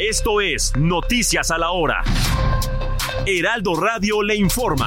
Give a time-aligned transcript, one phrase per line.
[0.00, 2.04] Esto es Noticias a la Hora.
[3.26, 4.86] Heraldo Radio le informa.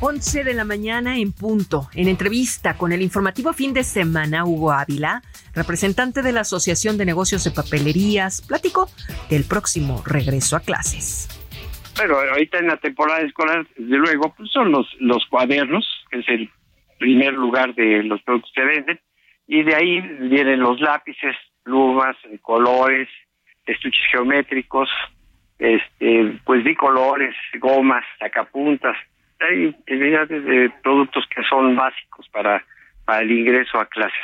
[0.00, 1.90] 11 de la mañana en punto.
[1.94, 5.20] En entrevista con el informativo fin de semana, Hugo Ávila,
[5.54, 8.88] representante de la Asociación de Negocios de Papelerías, platicó
[9.28, 11.28] del próximo regreso a clases.
[11.94, 16.28] Pero ahorita en la temporada escolar, desde luego, pues son los, los cuadernos, que es
[16.30, 16.50] el
[16.98, 19.00] primer lugar de los productos que se venden,
[19.46, 23.08] y de ahí vienen los lápices, plumas, colores,
[23.66, 24.88] estuches geométricos,
[25.58, 28.96] este, pues bicolores, gomas, sacapuntas,
[29.40, 32.64] hay unidades de productos que son básicos para,
[33.04, 34.20] para el ingreso a clases.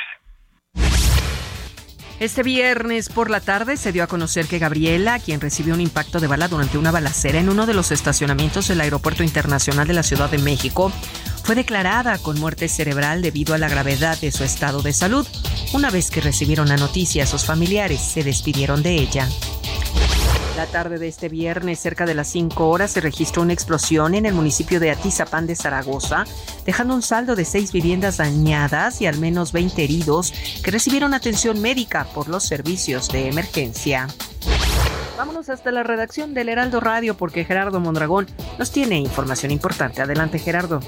[2.21, 6.19] Este viernes por la tarde se dio a conocer que Gabriela, quien recibió un impacto
[6.19, 10.03] de bala durante una balacera en uno de los estacionamientos del Aeropuerto Internacional de la
[10.03, 10.91] Ciudad de México,
[11.43, 15.25] fue declarada con muerte cerebral debido a la gravedad de su estado de salud.
[15.73, 19.27] Una vez que recibieron la noticia, sus familiares se despidieron de ella.
[20.57, 24.25] La tarde de este viernes, cerca de las 5 horas, se registró una explosión en
[24.25, 26.25] el municipio de Atizapán de Zaragoza,
[26.65, 31.61] dejando un saldo de seis viviendas dañadas y al menos 20 heridos que recibieron atención
[31.61, 34.07] médica por los servicios de emergencia.
[35.17, 38.27] Vámonos hasta la redacción del Heraldo Radio porque Gerardo Mondragón
[38.59, 40.01] nos tiene información importante.
[40.01, 40.81] Adelante, Gerardo.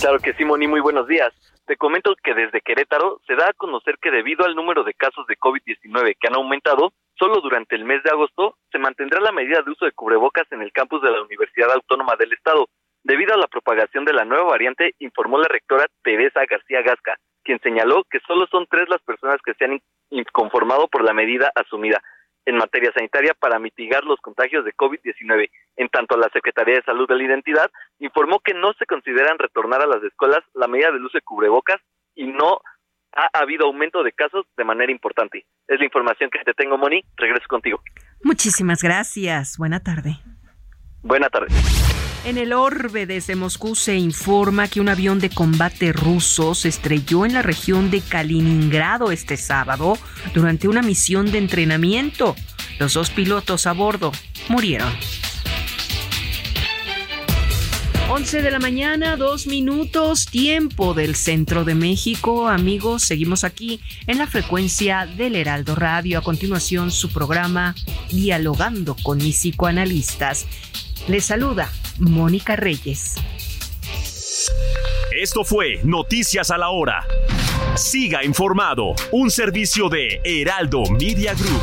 [0.00, 1.32] Claro que sí, Moni, muy buenos días.
[1.66, 5.26] Te comento que desde Querétaro se da a conocer que debido al número de casos
[5.28, 9.62] de COVID-19 que han aumentado, solo durante el mes de agosto se mantendrá la medida
[9.62, 12.66] de uso de cubrebocas en el campus de la Universidad Autónoma del Estado.
[13.04, 17.60] Debido a la propagación de la nueva variante, informó la rectora Teresa García Gasca, quien
[17.60, 19.80] señaló que solo son tres las personas que se han
[20.10, 22.02] inconformado por la medida asumida
[22.44, 25.48] en materia sanitaria para mitigar los contagios de COVID-19.
[25.76, 29.80] En tanto, la Secretaría de Salud de la Identidad informó que no se consideran retornar
[29.80, 31.80] a las escuelas la medida del uso de cubrebocas
[32.16, 32.58] y no
[33.14, 35.46] ha habido aumento de casos de manera importante.
[35.68, 37.04] Es la información que te tengo, Moni.
[37.16, 37.80] Regreso contigo.
[38.22, 39.58] Muchísimas gracias.
[39.58, 40.18] Buena tarde.
[41.02, 41.48] Buena tarde.
[42.24, 47.26] En el orbe desde Moscú se informa que un avión de combate ruso se estrelló
[47.26, 49.94] en la región de Kaliningrado este sábado
[50.32, 52.36] durante una misión de entrenamiento.
[52.78, 54.12] Los dos pilotos a bordo
[54.48, 54.92] murieron.
[58.14, 62.46] 11 de la mañana, dos minutos, tiempo del centro de México.
[62.46, 66.18] Amigos, seguimos aquí en la frecuencia del Heraldo Radio.
[66.18, 67.74] A continuación, su programa
[68.10, 70.44] Dialogando con mis psicoanalistas.
[71.08, 73.14] Les saluda Mónica Reyes.
[75.18, 77.06] Esto fue Noticias a la Hora.
[77.76, 81.62] Siga informado, un servicio de Heraldo Media Group.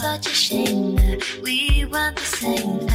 [0.00, 2.89] such a shame that we weren't the same.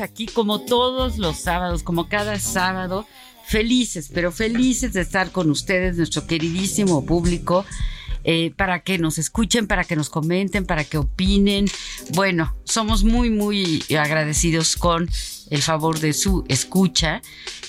[0.00, 3.06] Aquí como todos los sábados, como cada sábado,
[3.44, 7.64] felices, pero felices de estar con ustedes, nuestro queridísimo público.
[8.24, 11.66] Eh, para que nos escuchen, para que nos comenten, para que opinen.
[12.14, 15.08] Bueno, somos muy, muy agradecidos con
[15.50, 17.22] el favor de su escucha.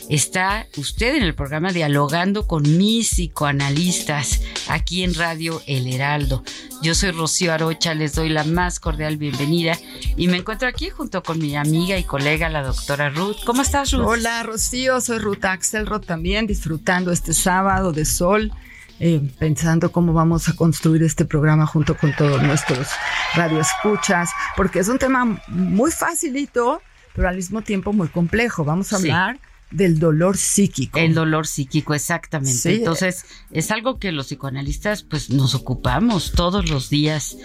[0.09, 6.43] Está usted en el programa Dialogando con mis psicoanalistas aquí en Radio El Heraldo.
[6.81, 9.77] Yo soy Rocío Arocha, les doy la más cordial bienvenida
[10.17, 13.37] y me encuentro aquí junto con mi amiga y colega, la doctora Ruth.
[13.45, 14.05] ¿Cómo estás, Ruth?
[14.05, 18.51] Hola, Rocío, soy Ruth Axelrod también, disfrutando este sábado de sol.
[19.03, 22.87] Eh, pensando cómo vamos a construir este programa junto con todos nuestros
[23.33, 26.83] radioescuchas, porque es un tema muy facilito,
[27.15, 28.63] pero al mismo tiempo muy complejo.
[28.63, 29.39] Vamos a hablar
[29.71, 30.99] del dolor psíquico.
[30.99, 32.75] El dolor psíquico, exactamente.
[32.75, 37.37] Entonces, es algo que los psicoanalistas pues nos ocupamos todos los días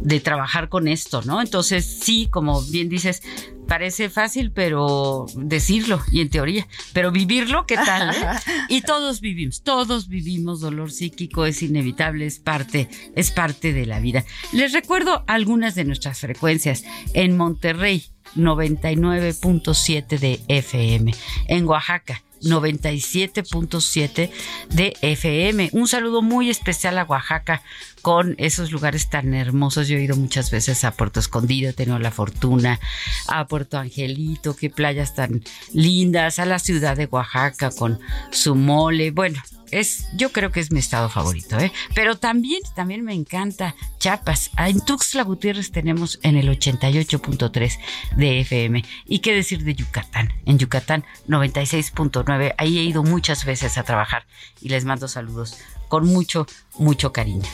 [0.00, 1.40] de trabajar con esto, ¿no?
[1.40, 3.22] Entonces, sí, como bien dices,
[3.70, 8.10] parece fácil, pero decirlo y en teoría, pero vivirlo, ¿qué tal?
[8.10, 8.38] Eh?
[8.68, 14.00] y todos vivimos, todos vivimos dolor psíquico, es inevitable, es parte, es parte de la
[14.00, 14.24] vida.
[14.52, 16.82] Les recuerdo algunas de nuestras frecuencias
[17.14, 18.04] en Monterrey
[18.36, 21.12] 99.7 de FM.
[21.48, 24.30] En Oaxaca, 97.7
[24.70, 25.70] de FM.
[25.72, 27.62] Un saludo muy especial a Oaxaca
[28.02, 29.88] con esos lugares tan hermosos.
[29.88, 32.80] Yo he ido muchas veces a Puerto Escondido, he tenido la fortuna,
[33.28, 35.42] a Puerto Angelito, qué playas tan
[35.72, 37.98] lindas, a la ciudad de Oaxaca con
[38.30, 39.10] su mole.
[39.10, 41.72] Bueno, es, yo creo que es mi estado favorito, ¿eh?
[41.94, 44.50] Pero también, también me encanta Chiapas.
[44.58, 47.78] En Tuxtla Gutiérrez tenemos en el 88.3
[48.16, 48.84] de FM.
[49.06, 50.32] ¿Y qué decir de Yucatán?
[50.44, 52.54] En Yucatán 96.9.
[52.58, 54.26] Ahí he ido muchas veces a trabajar
[54.60, 55.58] y les mando saludos
[55.90, 56.46] con mucho,
[56.78, 57.48] mucho cariño.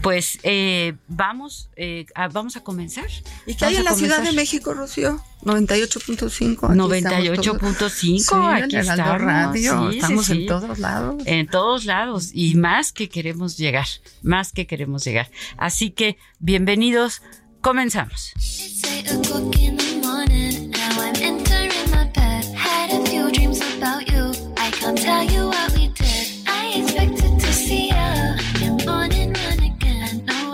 [0.00, 3.08] Pues eh, vamos, eh, a, vamos a comenzar.
[3.46, 5.20] ¿Y qué hay en la Ciudad de México, Rocío?
[5.42, 6.60] 98.5.
[6.60, 9.20] 98.5, aquí estamos.
[9.20, 11.22] Radio, estamos en todos lados.
[11.26, 13.86] En todos lados y más que queremos llegar,
[14.22, 15.28] más que queremos llegar.
[15.58, 17.22] Así que bienvenidos,
[17.60, 18.32] comenzamos.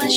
[0.06, 0.12] El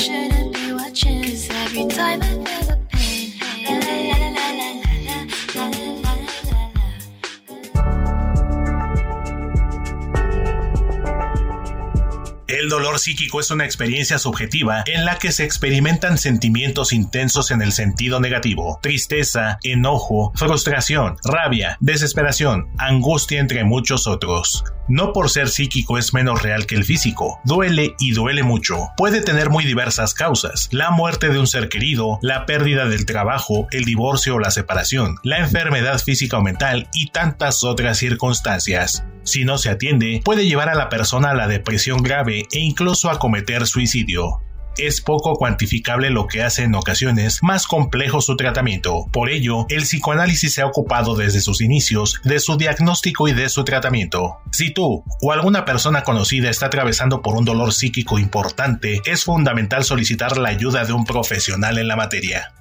[12.69, 17.72] dolor psíquico es una experiencia subjetiva en la que se experimentan sentimientos intensos en el
[17.72, 24.63] sentido negativo, tristeza, enojo, frustración, rabia, desesperación, angustia, entre muchos otros.
[24.89, 28.89] No por ser psíquico es menos real que el físico, duele y duele mucho.
[28.98, 33.67] Puede tener muy diversas causas, la muerte de un ser querido, la pérdida del trabajo,
[33.72, 39.05] el divorcio o la separación, la enfermedad física o mental y tantas otras circunstancias.
[39.24, 43.12] Si no se atiende, puede llevar a la persona a la depresión grave e incluso
[43.12, 44.41] a cometer suicidio
[44.78, 49.06] es poco cuantificable lo que hace en ocasiones más complejo su tratamiento.
[49.12, 53.50] Por ello, el psicoanálisis se ha ocupado desde sus inicios de su diagnóstico y de
[53.50, 54.38] su tratamiento.
[54.52, 59.84] Si tú o alguna persona conocida está atravesando por un dolor psíquico importante, es fundamental
[59.84, 62.54] solicitar la ayuda de un profesional en la materia.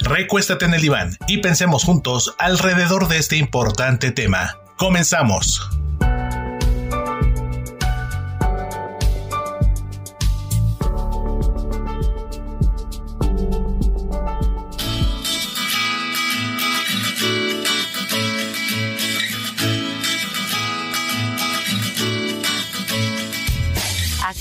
[0.00, 4.58] Recuéstate en el diván y pensemos juntos alrededor de este importante tema.
[4.76, 5.70] Comenzamos.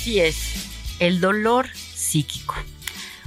[0.03, 2.55] Así es, el dolor psíquico.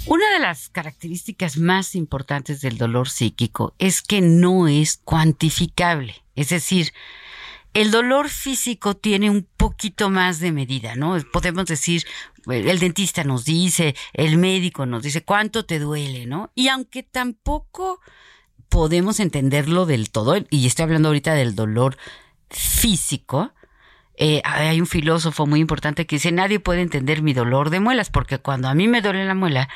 [0.04, 6.23] Una de las características más importantes del dolor psíquico es que no es cuantificable.
[6.35, 6.92] Es decir,
[7.73, 11.16] el dolor físico tiene un poquito más de medida, ¿no?
[11.33, 12.04] Podemos decir,
[12.47, 16.52] el dentista nos dice, el médico nos dice cuánto te duele, ¿no?
[16.54, 18.02] Y aunque tampoco
[18.68, 21.97] podemos entenderlo del todo, y estoy hablando ahorita del dolor
[22.50, 23.54] físico,
[24.16, 28.11] eh, hay un filósofo muy importante que dice, nadie puede entender mi dolor de muelas,
[28.11, 29.68] porque cuando a mí me duele la muela,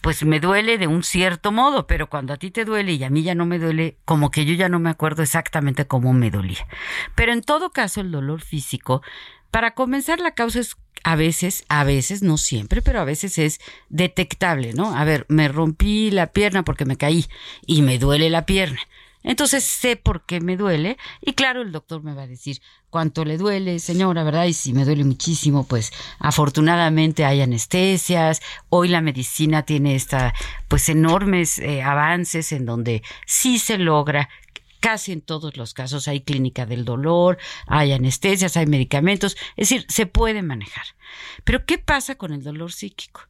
[0.00, 3.10] pues me duele de un cierto modo, pero cuando a ti te duele y a
[3.10, 6.30] mí ya no me duele, como que yo ya no me acuerdo exactamente cómo me
[6.30, 6.66] dolía.
[7.14, 9.02] Pero en todo caso, el dolor físico,
[9.50, 13.60] para comenzar, la causa es a veces, a veces, no siempre, pero a veces es
[13.88, 14.96] detectable, ¿no?
[14.96, 17.26] A ver, me rompí la pierna porque me caí
[17.66, 18.80] y me duele la pierna.
[19.24, 23.24] Entonces sé por qué me duele y claro, el doctor me va a decir cuánto
[23.24, 24.44] le duele, señora, ¿verdad?
[24.44, 28.42] Y si me duele muchísimo, pues afortunadamente hay anestesias.
[28.68, 30.34] Hoy la medicina tiene esta,
[30.68, 34.28] pues enormes eh, avances en donde sí se logra
[34.84, 39.86] casi en todos los casos hay clínica del dolor, hay anestesias, hay medicamentos, es decir,
[39.88, 40.84] se puede manejar.
[41.42, 43.22] Pero ¿qué pasa con el dolor psíquico?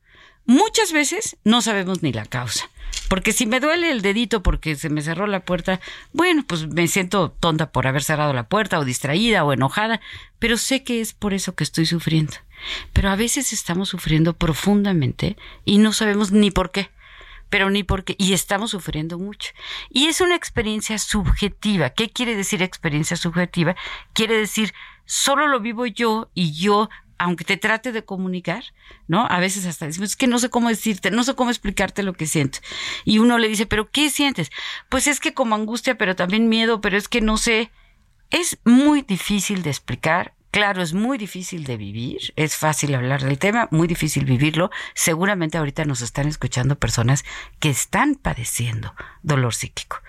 [0.46, 2.68] Muchas veces no sabemos ni la causa.
[3.08, 5.80] Porque si me duele el dedito porque se me cerró la puerta,
[6.12, 10.00] bueno, pues me siento tonta por haber cerrado la puerta o distraída o enojada,
[10.38, 12.34] pero sé que es por eso que estoy sufriendo.
[12.92, 16.90] Pero a veces estamos sufriendo profundamente y no sabemos ni por qué
[17.50, 19.52] pero ni por qué, y estamos sufriendo mucho.
[19.88, 21.90] Y es una experiencia subjetiva.
[21.90, 23.76] ¿Qué quiere decir experiencia subjetiva?
[24.12, 24.74] Quiere decir,
[25.04, 28.64] solo lo vivo yo y yo aunque te trate de comunicar,
[29.08, 29.26] ¿no?
[29.28, 32.12] A veces hasta decimos, es que no sé cómo decirte, no sé cómo explicarte lo
[32.12, 32.58] que siento.
[33.04, 34.50] Y uno le dice, ¿pero qué sientes?
[34.88, 37.70] Pues es que como angustia, pero también miedo, pero es que no sé.
[38.30, 43.40] Es muy difícil de explicar Claro, es muy difícil de vivir, es fácil hablar del
[43.40, 44.70] tema, muy difícil vivirlo.
[44.94, 47.24] Seguramente ahorita nos están escuchando personas
[47.58, 48.94] que están padeciendo
[49.24, 50.00] dolor psíquico.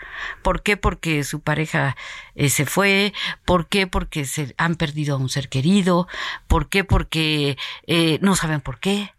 [0.44, 0.78] ¿Por qué?
[0.78, 1.98] Porque su pareja
[2.36, 3.12] eh, se fue,
[3.44, 3.88] ¿por qué?
[3.88, 6.08] Porque se han perdido a un ser querido,
[6.48, 6.84] ¿por qué?
[6.84, 9.15] Porque eh, no saben por qué,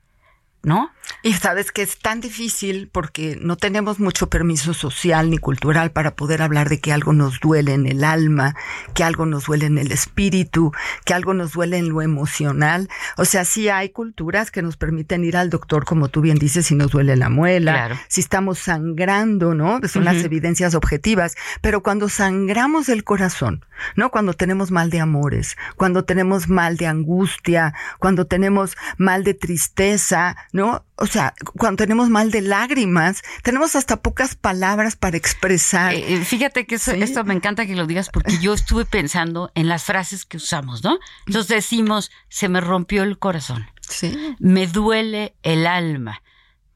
[0.66, 0.90] ¿no?
[1.22, 6.16] Y sabes que es tan difícil porque no tenemos mucho permiso social ni cultural para
[6.16, 8.56] poder hablar de que algo nos duele en el alma,
[8.92, 10.72] que algo nos duele en el espíritu,
[11.04, 12.88] que algo nos duele en lo emocional.
[13.16, 16.66] O sea, sí hay culturas que nos permiten ir al doctor, como tú bien dices,
[16.66, 19.78] si nos duele la muela, si estamos sangrando, ¿no?
[19.86, 21.36] Son las evidencias objetivas.
[21.60, 23.64] Pero cuando sangramos el corazón,
[23.94, 24.10] ¿no?
[24.10, 30.36] Cuando tenemos mal de amores, cuando tenemos mal de angustia, cuando tenemos mal de tristeza,
[30.52, 30.84] ¿no?
[30.96, 35.94] O sea, cuando tenemos mal de lágrimas, tenemos hasta pocas palabras para expresar.
[35.94, 39.68] Eh, eh, fíjate que esto me encanta que lo digas porque yo estuve pensando en
[39.68, 40.98] las frases que usamos, ¿no?
[41.26, 43.66] Entonces decimos, se me rompió el corazón.
[43.80, 44.36] Sí.
[44.38, 46.22] Me duele el alma.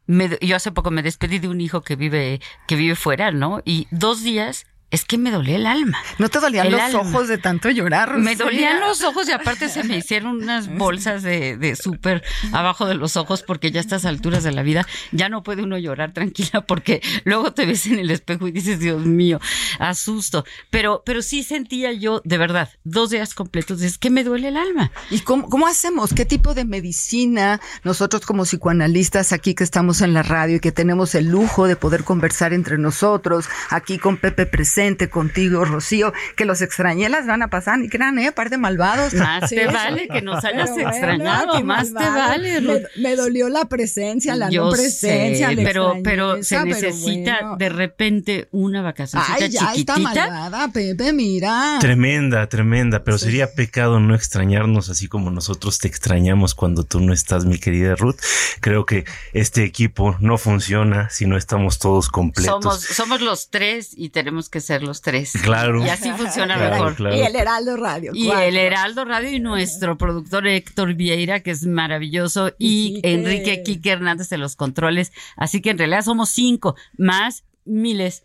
[0.06, 3.62] yo hace poco me despedí de un hijo que vive, que vive fuera, ¿no?
[3.64, 5.98] Y dos días es que me dolía el alma.
[6.18, 8.18] ¿No te dolían los ojos de tanto llorar?
[8.18, 12.86] Me dolían los ojos y aparte se me hicieron unas bolsas de, de súper abajo
[12.86, 15.78] de los ojos porque ya a estas alturas de la vida ya no puede uno
[15.78, 19.40] llorar tranquila porque luego te ves en el espejo y dices, Dios mío,
[19.78, 20.44] asusto.
[20.70, 24.56] Pero, pero sí sentía yo, de verdad, dos días completos, es que me duele el
[24.56, 24.90] alma.
[25.10, 26.12] ¿Y cómo, cómo hacemos?
[26.14, 30.72] ¿Qué tipo de medicina nosotros como psicoanalistas aquí que estamos en la radio y que
[30.72, 34.79] tenemos el lujo de poder conversar entre nosotros, aquí con Pepe presente?
[35.10, 38.32] Contigo, Rocío, que los extrañé las van a pasar, y crean, ¿eh?
[38.32, 39.14] Par de malvados.
[39.14, 42.60] Más te vale que nos hayas extrañado, más te vale.
[42.96, 45.50] Me, dolió la presencia, la no presencia.
[45.54, 51.78] pero, pero se necesita de repente una vacación Ay, ya está malvada, Pepe, mira.
[51.80, 57.12] Tremenda, tremenda, pero sería pecado no extrañarnos así como nosotros te extrañamos cuando tú no
[57.12, 58.16] estás, mi querida Ruth.
[58.60, 62.62] Creo que este equipo no funciona si no estamos todos completos.
[62.62, 65.32] Somos, somos los tres y tenemos que ser los tres.
[65.42, 65.84] Claro.
[65.84, 66.96] Y así funciona mejor.
[67.12, 68.12] Y el Heraldo Radio.
[68.14, 73.90] Y el Heraldo Radio y nuestro productor Héctor Vieira, que es maravilloso, y, Enrique Quique
[73.90, 75.12] Hernández de los controles.
[75.36, 78.22] Así que en realidad somos cinco, más miles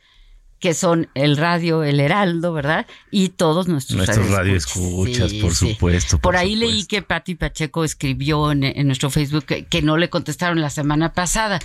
[0.60, 2.88] que son el radio, el Heraldo, ¿verdad?
[3.12, 6.18] Y todos nuestros Nuestros radio escuchas, por supuesto.
[6.18, 10.70] Por, ahí leí que Patti Pacheco escribió en, nuestro Facebook que, no le contestaron la
[10.70, 11.60] semana pasada.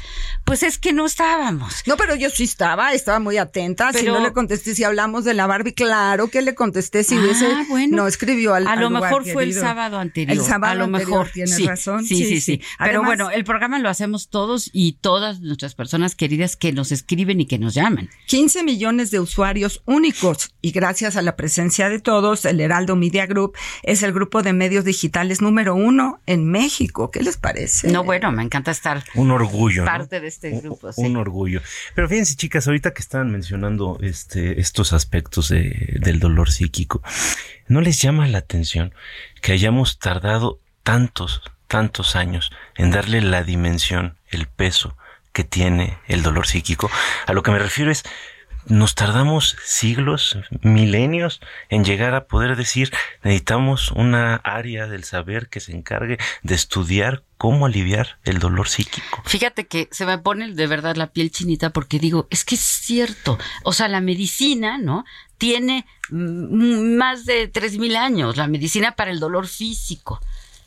[0.45, 1.83] Pues es que no estábamos.
[1.87, 3.93] No, pero yo sí estaba, estaba muy atenta.
[3.93, 7.47] si no le contesté, si hablamos de la Barbie, claro que le contesté si hubiese.
[7.47, 10.37] Ah, bueno, no escribió al A lo mejor fue el sábado anterior.
[10.37, 11.31] El sábado a lo mejor.
[11.33, 12.05] Tienes razón.
[12.05, 12.61] Sí, sí, sí.
[12.79, 17.41] Pero bueno, el programa lo hacemos todos y todas nuestras personas queridas que nos escriben
[17.41, 18.11] y que nos llaman.
[18.27, 23.27] 15 millones de usuarios únicos y gracias a la presencia de todos, el Heraldo Media
[23.27, 27.11] Group es el grupo de medios digitales número uno en México.
[27.11, 27.93] ¿Qué les parece?
[27.93, 30.89] No, bueno, me encanta estar un orgullo, parte de este grupo.
[30.97, 31.61] Un, orgullo.
[31.95, 37.03] Pero fíjense, chicas, ahorita que estaban mencionando este, estos aspectos del dolor psíquico,
[37.69, 38.95] ¿no les llama la atención
[39.43, 44.97] que hayamos tardado tantos, tantos años en darle la dimensión, el peso
[45.35, 46.91] que tiene el dolor psíquico?
[47.27, 48.05] A lo que me refiero es,
[48.71, 55.61] nos tardamos siglos, milenios en llegar a poder decir necesitamos una área del saber que
[55.61, 59.23] se encargue de estudiar cómo aliviar el dolor psíquico.
[59.25, 62.61] Fíjate que se me pone de verdad la piel chinita porque digo, es que es
[62.61, 65.05] cierto, o sea, la medicina, ¿no?
[65.37, 70.21] Tiene más de tres mil años, la medicina para el dolor físico.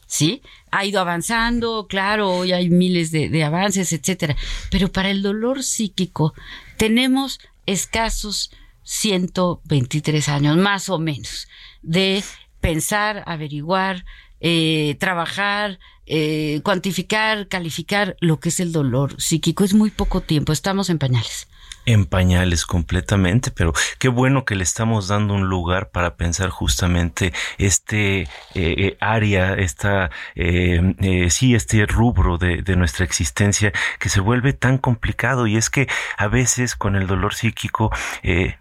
[0.05, 0.43] ¿sí?
[0.69, 4.35] Ha ido avanzando, claro, hoy hay miles de, de, avances, etcétera.
[4.69, 6.33] Pero para el dolor psíquico
[6.77, 8.51] tenemos escasos
[8.83, 11.47] 123 años, más o menos,
[11.81, 12.23] de
[12.59, 14.05] pensar, averiguar,
[14.39, 19.63] eh, trabajar, eh, cuantificar, calificar lo que es el dolor psíquico.
[19.63, 21.47] Es muy poco tiempo, estamos en pañales
[21.85, 27.33] en pañales completamente, pero qué bueno que le estamos dando un lugar para pensar justamente
[27.57, 34.19] este eh, eh, área, esta, eh, sí, este rubro de, de, nuestra existencia que se
[34.19, 37.91] vuelve tan complicado y es que a veces con el dolor psíquico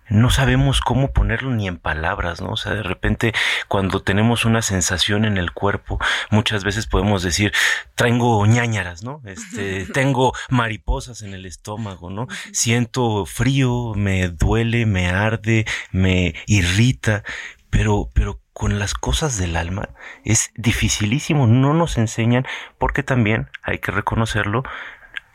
[0.08, 2.50] no sabemos cómo ponerlo ni en palabras, ¿no?
[2.50, 3.32] O sea, de repente
[3.68, 5.98] cuando tenemos una sensación en el cuerpo,
[6.30, 7.52] muchas veces podemos decir,
[7.94, 9.22] traigo ñañaras, ¿no?
[9.24, 12.28] Este, tengo mariposas en el estómago, ¿no?
[12.52, 12.91] Siento
[13.26, 17.24] frío, me duele, me arde, me irrita,
[17.70, 19.88] pero, pero con las cosas del alma
[20.24, 22.46] es dificilísimo, no nos enseñan
[22.78, 24.62] porque también hay que reconocerlo,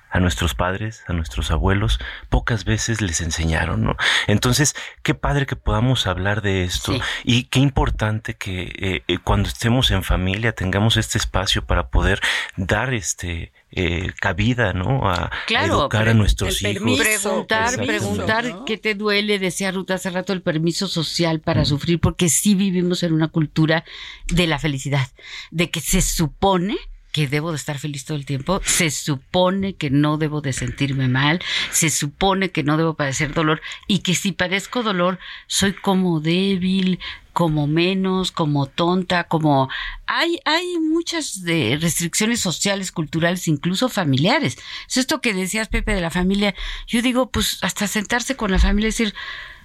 [0.10, 2.00] a nuestros padres, a nuestros abuelos,
[2.30, 3.98] pocas veces les enseñaron, ¿no?
[4.28, 6.94] Entonces, qué padre que podamos hablar de esto
[7.24, 12.22] y qué importante que eh, eh, cuando estemos en familia tengamos este espacio para poder
[12.56, 15.10] dar este eh, cabida, ¿no?
[15.10, 17.00] A, educar a nuestros hijos.
[17.00, 22.30] Preguntar, preguntar qué te duele, decía Ruta hace rato, el permiso social para sufrir, porque
[22.30, 23.84] sí vivimos en una cultura
[24.28, 25.08] de la felicidad,
[25.52, 26.78] de que se supone
[27.12, 31.08] que debo de estar feliz todo el tiempo, se supone que no debo de sentirme
[31.08, 31.42] mal,
[31.72, 37.00] se supone que no debo padecer dolor y que si padezco dolor soy como débil,
[37.34, 39.70] como menos, como tonta, como
[40.08, 44.58] hay hay muchas de restricciones sociales, culturales, incluso familiares.
[44.90, 46.56] Es esto que decías Pepe de la familia.
[46.88, 49.14] Yo digo, pues hasta sentarse con la familia y decir,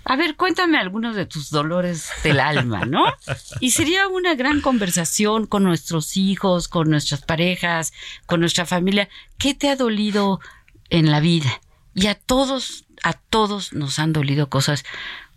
[0.04, 3.04] a ver, cuéntame algunos de tus dolores del alma, ¿no?
[3.60, 7.92] Y sería una gran conversación con nuestros hijos, con nuestras parejas,
[8.26, 9.08] con nuestra familia.
[9.38, 10.40] ¿Qué te ha dolido
[10.90, 11.60] en la vida?
[11.94, 14.84] Y a todos, a todos nos han dolido cosas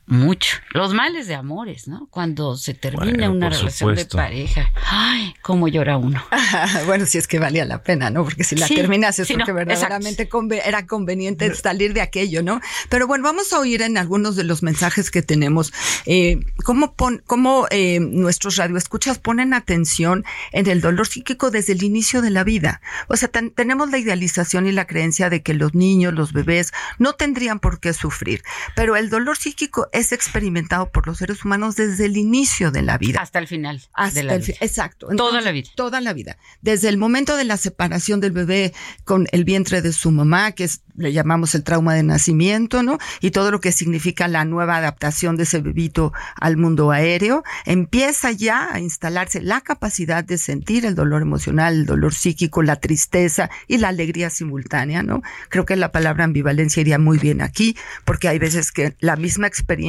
[0.08, 0.58] mucho.
[0.72, 2.08] Los males de amores, ¿no?
[2.12, 4.72] Cuando se termina una relación de pareja.
[4.89, 6.24] Ay, cómo llora uno.
[6.86, 8.24] bueno, si es que valía la pena, ¿no?
[8.24, 10.30] Porque si la terminas es porque verdaderamente
[10.63, 12.62] era conveniente salir de aquello, ¿no?
[12.89, 15.74] Pero bueno, vamos a oír en algunos de los mensajes que tenemos
[16.06, 21.84] eh, cómo, pon, cómo eh, nuestros radioescuchas ponen atención en el dolor psíquico desde el
[21.84, 22.82] inicio de la vida.
[23.08, 27.13] O sea, tenemos la idealización y la creencia de que los niños, los bebés, no
[27.13, 28.44] tendrían por qué sufrir.
[28.76, 32.98] Pero el dolor psíquico es experimentado por los seres humanos desde el inicio de la
[32.98, 33.22] vida.
[33.22, 33.82] Hasta el final.
[33.94, 34.58] Hasta el vida.
[34.60, 35.08] Exacto.
[35.16, 35.70] toda la vida.
[35.76, 36.38] Toda la vida.
[36.62, 38.74] Desde el momento de la separación del bebé
[39.06, 42.98] con el vientre de su mamá, que es, le llamamos el trauma de nacimiento, ¿no?
[43.22, 48.32] Y todo lo que significa la nueva adaptación de ese bebito al mundo aéreo, empieza
[48.32, 53.50] ya a instalarse la capacidad de sentir el dolor emocional, el dolor psíquico, la tristeza
[53.68, 55.22] y la alegría simultánea, ¿no?
[55.50, 59.48] Creo que la palabra ambivalencia iría muy bien aquí, porque hay veces que la misma
[59.48, 59.85] experiencia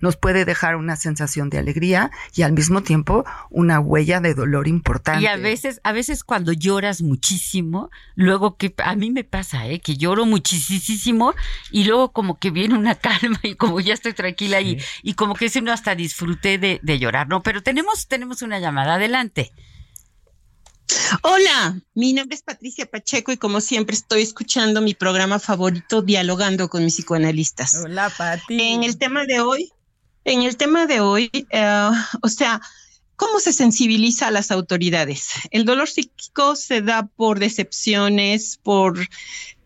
[0.00, 4.68] nos puede dejar una sensación de alegría y al mismo tiempo una huella de dolor
[4.68, 5.22] importante.
[5.22, 9.80] Y a veces, a veces cuando lloras muchísimo, luego que a mí me pasa, ¿eh?
[9.80, 11.34] que lloro muchísimo
[11.70, 15.34] y luego como que viene una calma y como ya estoy tranquila y, y como
[15.34, 17.42] que ese no hasta disfruté de, de llorar, ¿no?
[17.42, 19.52] Pero tenemos, tenemos una llamada, adelante.
[21.22, 26.68] Hola, mi nombre es Patricia Pacheco y como siempre estoy escuchando mi programa favorito, Dialogando
[26.68, 27.82] con mis psicoanalistas.
[27.84, 28.60] Hola, Pati.
[28.60, 29.72] En el tema de hoy,
[30.24, 31.90] en el tema de hoy, eh,
[32.22, 32.60] o sea,
[33.16, 35.30] ¿cómo se sensibiliza a las autoridades?
[35.50, 38.98] El dolor psíquico se da por decepciones, por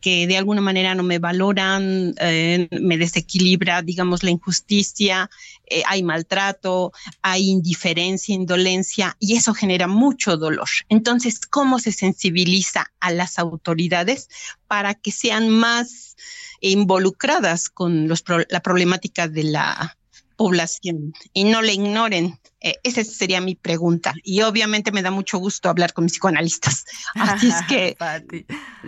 [0.00, 5.30] que de alguna manera no me valoran, eh, me desequilibra, digamos, la injusticia,
[5.66, 10.68] eh, hay maltrato, hay indiferencia, indolencia, y eso genera mucho dolor.
[10.88, 14.28] Entonces, ¿cómo se sensibiliza a las autoridades
[14.66, 16.16] para que sean más
[16.60, 19.96] involucradas con la problemática de la
[20.36, 22.38] población y no le ignoren?
[22.60, 24.14] Eh, esa sería mi pregunta.
[24.24, 26.84] Y obviamente me da mucho gusto hablar con mis psicoanalistas.
[27.14, 27.96] Así es que,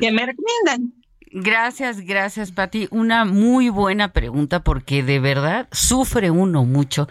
[0.01, 1.00] ¿qué me recomiendan?
[1.33, 2.89] Gracias, gracias, Pati.
[2.91, 7.09] Una muy buena pregunta porque de verdad sufre uno mucho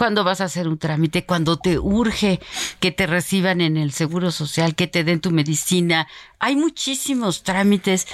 [0.00, 2.40] cuando vas a hacer un trámite, cuando te urge
[2.80, 6.08] que te reciban en el seguro social, que te den tu medicina.
[6.38, 8.06] Hay muchísimos trámites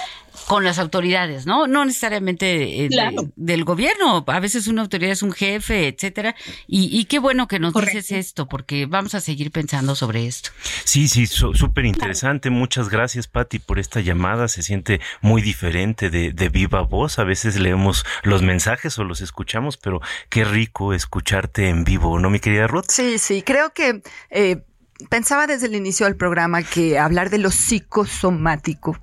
[0.45, 1.67] con las autoridades, ¿no?
[1.67, 2.89] No necesariamente eh,
[3.35, 4.23] del gobierno.
[4.27, 6.35] A veces una autoridad es un jefe, etcétera.
[6.67, 10.51] Y, qué bueno que nos dices esto, porque vamos a seguir pensando sobre esto.
[10.83, 12.49] Sí, sí, súper interesante.
[12.49, 14.47] Muchas gracias, Patti, por esta llamada.
[14.47, 17.19] Se siente muy diferente de, de viva voz.
[17.19, 22.29] A veces leemos los mensajes o los escuchamos, pero qué rico escucharte en vivo, ¿no,
[22.29, 22.85] mi querida Ruth?
[22.89, 23.41] Sí, sí.
[23.41, 24.63] Creo que eh,
[25.09, 28.97] pensaba desde el inicio del programa que hablar de lo psicosomático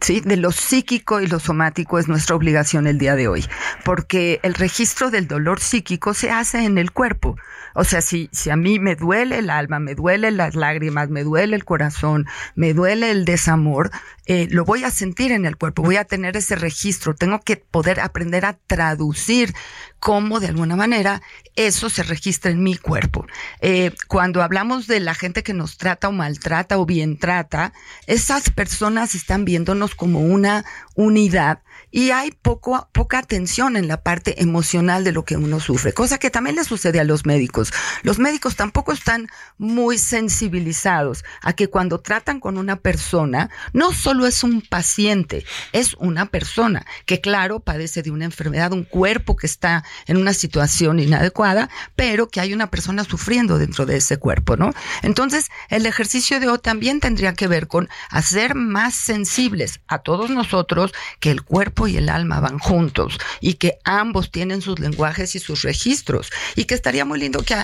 [0.00, 0.20] ¿sí?
[0.20, 3.44] de lo psíquico y lo somático es nuestra obligación el día de hoy,
[3.84, 7.36] porque el registro del dolor psíquico se hace en el cuerpo.
[7.76, 11.24] O sea, si, si a mí me duele el alma, me duele las lágrimas, me
[11.24, 13.90] duele el corazón, me duele el desamor,
[14.26, 17.56] eh, lo voy a sentir en el cuerpo, voy a tener ese registro, tengo que
[17.56, 19.54] poder aprender a traducir
[19.98, 21.22] cómo de alguna manera
[21.56, 23.26] eso se registra en mi cuerpo.
[23.60, 27.72] Eh, cuando hablamos de la gente que nos trata o maltrata o bien trata,
[28.06, 31.60] esas personas están viéndonos como una unidad
[31.94, 36.18] y hay poco, poca atención en la parte emocional de lo que uno sufre, cosa
[36.18, 37.72] que también le sucede a los médicos.
[38.02, 39.28] Los médicos tampoco están
[39.58, 45.94] muy sensibilizados a que cuando tratan con una persona, no solo es un paciente, es
[46.00, 50.98] una persona que claro padece de una enfermedad, un cuerpo que está en una situación
[50.98, 54.72] inadecuada, pero que hay una persona sufriendo dentro de ese cuerpo, ¿no?
[55.02, 60.30] Entonces, el ejercicio de hoy también tendría que ver con hacer más sensibles a todos
[60.30, 65.34] nosotros que el cuerpo y el alma van juntos y que ambos tienen sus lenguajes
[65.34, 67.56] y sus registros y que estaría muy lindo que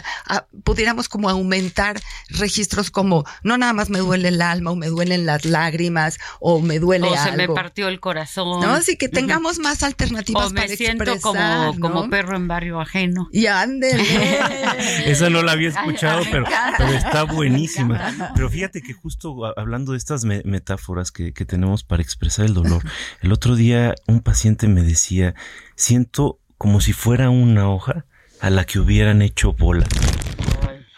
[0.64, 5.26] pudiéramos como aumentar registros como no nada más me duele el alma o me duelen
[5.26, 8.60] las lágrimas o me duele o se me partió el corazón.
[8.60, 13.28] No, así que tengamos más alternativas o me siento como, como perro en barrio ajeno.
[13.32, 14.04] Y ándele.
[15.06, 16.46] Esa no la había escuchado, pero,
[16.94, 18.32] está buenísima.
[18.34, 22.82] Pero fíjate que justo hablando de estas metáforas que, que tenemos para expresar el dolor,
[23.20, 25.34] el otro día un paciente me decía,
[25.76, 28.04] siento como si fuera una hoja
[28.40, 29.86] a la que hubieran hecho bola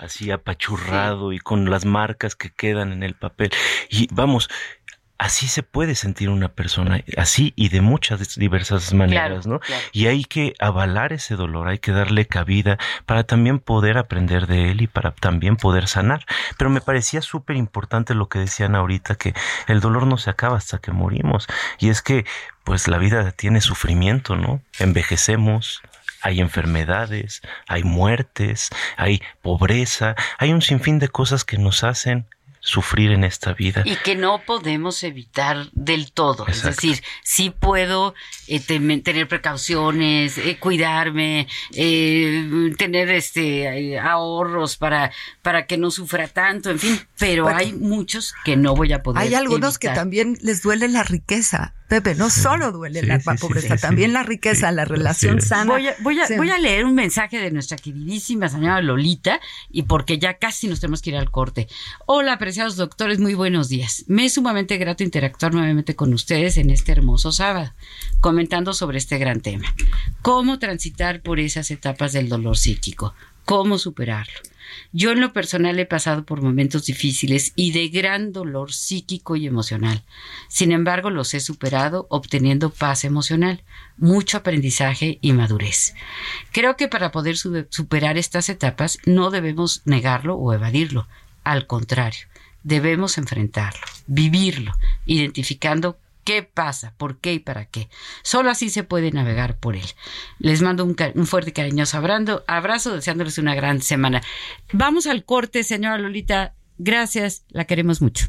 [0.02, 3.50] así apachurrado y con las marcas que quedan en el papel.
[3.88, 4.48] Y vamos,
[5.18, 9.60] así se puede sentir una persona, así y de muchas diversas maneras, ¿no?
[9.92, 14.72] Y hay que avalar ese dolor, hay que darle cabida para también poder aprender de
[14.72, 16.26] él y para también poder sanar.
[16.58, 19.32] Pero me parecía súper importante lo que decían ahorita, que
[19.68, 21.46] el dolor no se acaba hasta que morimos.
[21.78, 22.24] Y es que,
[22.64, 24.60] pues la vida tiene sufrimiento, ¿no?
[24.80, 25.82] Envejecemos,
[26.22, 32.26] hay enfermedades, hay muertes, hay pobreza, hay un sinfín de cosas que nos hacen
[32.62, 33.82] sufrir en esta vida.
[33.84, 36.46] Y que no podemos evitar del todo.
[36.46, 38.14] Es decir, sí puedo
[38.46, 45.10] eh, tener precauciones, eh, cuidarme, eh, tener este ahorros para,
[45.42, 49.22] para que no sufra tanto, en fin, pero hay muchos que no voy a poder.
[49.22, 51.74] Hay algunos que también les duele la riqueza.
[51.88, 55.70] Pepe, no solo duele la pobreza, también la riqueza, la relación sana.
[55.70, 59.82] Voy a, voy, a, voy a leer un mensaje de nuestra queridísima señora Lolita, y
[59.82, 61.68] porque ya casi nos tenemos que ir al corte.
[62.06, 64.04] Hola, apreciados doctores, muy buenos días.
[64.08, 67.72] Me es sumamente grato interactuar nuevamente con ustedes en este hermoso sábado,
[68.20, 69.74] comentando sobre este gran tema.
[70.20, 73.14] ¿Cómo transitar por esas etapas del dolor psíquico?
[73.46, 74.34] ¿Cómo superarlo?
[74.92, 79.46] Yo en lo personal he pasado por momentos difíciles y de gran dolor psíquico y
[79.46, 80.02] emocional.
[80.48, 83.62] Sin embargo, los he superado obteniendo paz emocional,
[83.96, 85.94] mucho aprendizaje y madurez.
[86.50, 91.08] Creo que para poder superar estas etapas no debemos negarlo o evadirlo.
[91.44, 92.26] Al contrario,
[92.62, 94.72] debemos enfrentarlo, vivirlo,
[95.06, 97.88] identificando qué pasa, por qué y para qué.
[98.22, 99.86] Solo así se puede navegar por él.
[100.38, 104.22] Les mando un, fuerte cariñoso abrazo, deseándoles una gran semana.
[104.72, 106.54] Vamos al corte, señora Lolita.
[106.78, 108.28] Gracias, la queremos mucho.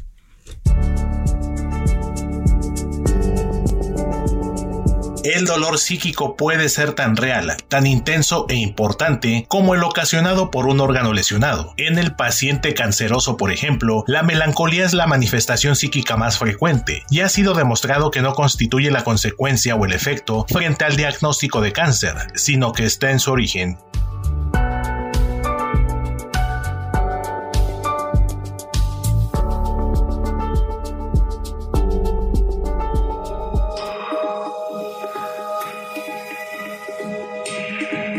[5.24, 10.66] El dolor psíquico puede ser tan real, tan intenso e importante como el ocasionado por
[10.66, 11.72] un órgano lesionado.
[11.78, 17.20] En el paciente canceroso, por ejemplo, la melancolía es la manifestación psíquica más frecuente y
[17.20, 21.72] ha sido demostrado que no constituye la consecuencia o el efecto frente al diagnóstico de
[21.72, 23.78] cáncer, sino que está en su origen.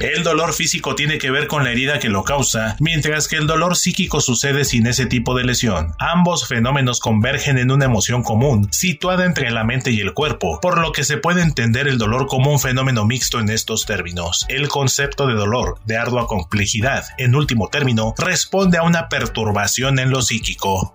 [0.00, 3.46] El dolor físico tiene que ver con la herida que lo causa, mientras que el
[3.46, 5.94] dolor psíquico sucede sin ese tipo de lesión.
[5.98, 10.78] Ambos fenómenos convergen en una emoción común, situada entre la mente y el cuerpo, por
[10.78, 14.44] lo que se puede entender el dolor como un fenómeno mixto en estos términos.
[14.50, 20.10] El concepto de dolor, de ardua complejidad, en último término, responde a una perturbación en
[20.10, 20.94] lo psíquico.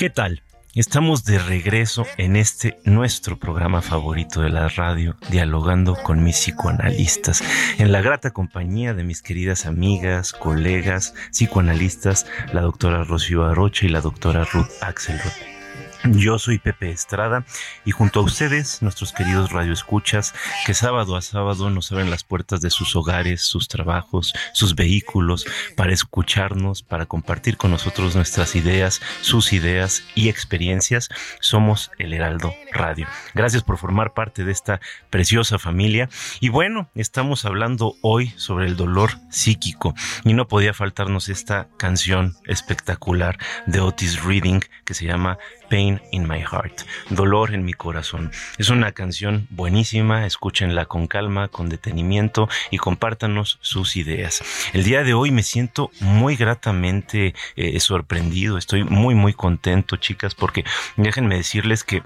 [0.00, 0.42] ¿Qué tal?
[0.74, 7.44] Estamos de regreso en este nuestro programa favorito de la radio, dialogando con mis psicoanalistas,
[7.76, 13.90] en la grata compañía de mis queridas amigas, colegas, psicoanalistas, la doctora Rocío Arocha y
[13.90, 15.49] la doctora Ruth Axelrod.
[16.04, 17.44] Yo soy Pepe Estrada
[17.84, 20.34] y junto a ustedes, nuestros queridos radioescuchas,
[20.64, 25.44] que sábado a sábado nos abren las puertas de sus hogares, sus trabajos, sus vehículos,
[25.76, 31.10] para escucharnos, para compartir con nosotros nuestras ideas, sus ideas y experiencias,
[31.40, 33.06] somos el Heraldo Radio.
[33.34, 36.08] Gracias por formar parte de esta preciosa familia.
[36.40, 42.36] Y bueno, estamos hablando hoy sobre el dolor psíquico y no podía faltarnos esta canción
[42.46, 45.38] espectacular de Otis Reading que se llama
[45.70, 48.30] Pain in My Heart, Dolor en mi corazón.
[48.58, 54.42] Es una canción buenísima, escúchenla con calma, con detenimiento y compártanos sus ideas.
[54.74, 60.34] El día de hoy me siento muy gratamente eh, sorprendido, estoy muy muy contento chicas
[60.34, 60.64] porque
[60.96, 62.02] déjenme decirles que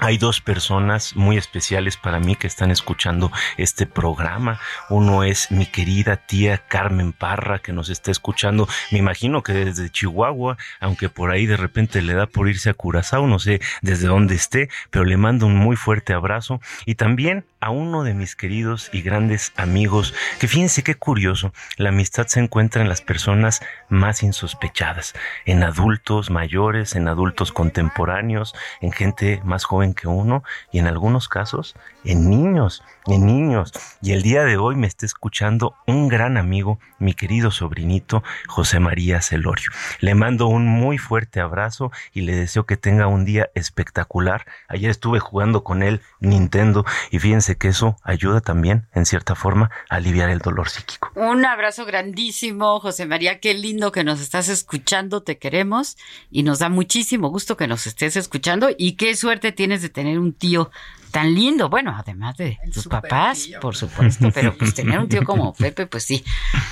[0.00, 4.58] hay dos personas muy especiales para mí que están escuchando este programa.
[4.88, 9.90] Uno es mi querida tía Carmen Parra que nos está escuchando, me imagino que desde
[9.90, 14.08] Chihuahua, aunque por ahí de repente le da por irse a Curazao, no sé desde
[14.08, 16.60] dónde esté, pero le mando un muy fuerte abrazo.
[16.86, 21.90] Y también a uno de mis queridos y grandes amigos, que fíjense qué curioso, la
[21.90, 28.92] amistad se encuentra en las personas más insospechadas, en adultos mayores, en adultos contemporáneos, en
[28.92, 30.42] gente más joven que uno
[30.72, 33.72] y en algunos casos en niños, en niños.
[34.00, 38.80] Y el día de hoy me está escuchando un gran amigo, mi querido sobrinito José
[38.80, 39.70] María Celorio.
[40.00, 44.46] Le mando un muy fuerte abrazo y le deseo que tenga un día espectacular.
[44.68, 49.70] Ayer estuve jugando con él Nintendo y fíjense que eso ayuda también, en cierta forma,
[49.88, 51.10] a aliviar el dolor psíquico.
[51.14, 53.40] Un abrazo grandísimo, José María.
[53.40, 55.96] Qué lindo que nos estás escuchando, te queremos
[56.30, 60.18] y nos da muchísimo gusto que nos estés escuchando y qué suerte tienes de tener
[60.18, 60.70] un tío
[61.10, 61.68] tan lindo.
[61.68, 66.04] Bueno, además de tus papás, por supuesto, pero pues tener un tío como Pepe, pues
[66.04, 66.24] sí,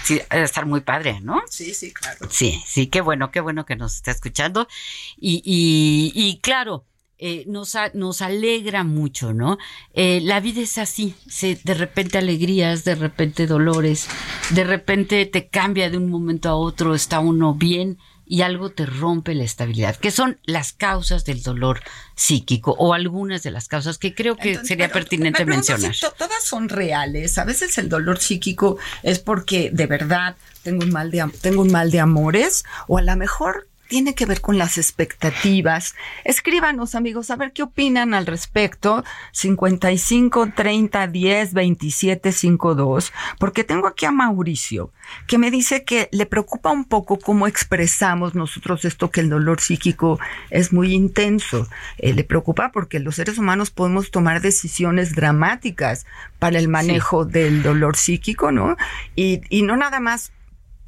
[0.05, 1.43] sí, debe estar muy padre, ¿no?
[1.49, 2.27] Sí, sí, claro.
[2.31, 4.69] Sí, sí, qué bueno, qué bueno que nos está escuchando.
[5.17, 6.85] Y, y, y claro,
[7.19, 9.59] eh, nos, a, nos alegra mucho, ¿no?
[9.93, 14.07] Eh, la vida es así, se, de repente alegrías, de repente dolores,
[14.51, 18.87] de repente te cambia de un momento a otro, está uno bien y algo te
[18.87, 21.81] rompe la estabilidad, que son las causas del dolor
[22.15, 25.97] psíquico o algunas de las causas que creo que sería pertinente mencionar.
[26.17, 27.39] todas son reales.
[27.39, 31.73] A veces el dolor psíquico es porque de verdad tengo un mal de, tengo un
[31.73, 35.95] mal de amores o a lo mejor tiene que ver con las expectativas.
[36.25, 39.03] Escríbanos, amigos, a ver qué opinan al respecto.
[39.33, 44.93] 55 30 10 27 52, porque tengo aquí a Mauricio,
[45.27, 49.61] que me dice que le preocupa un poco cómo expresamos nosotros esto, que el dolor
[49.61, 50.21] psíquico
[50.51, 51.67] es muy intenso.
[51.97, 56.07] Eh, le preocupa porque los seres humanos podemos tomar decisiones dramáticas
[56.39, 58.77] para el manejo del dolor psíquico, ¿no?
[59.17, 60.33] Y, y no nada más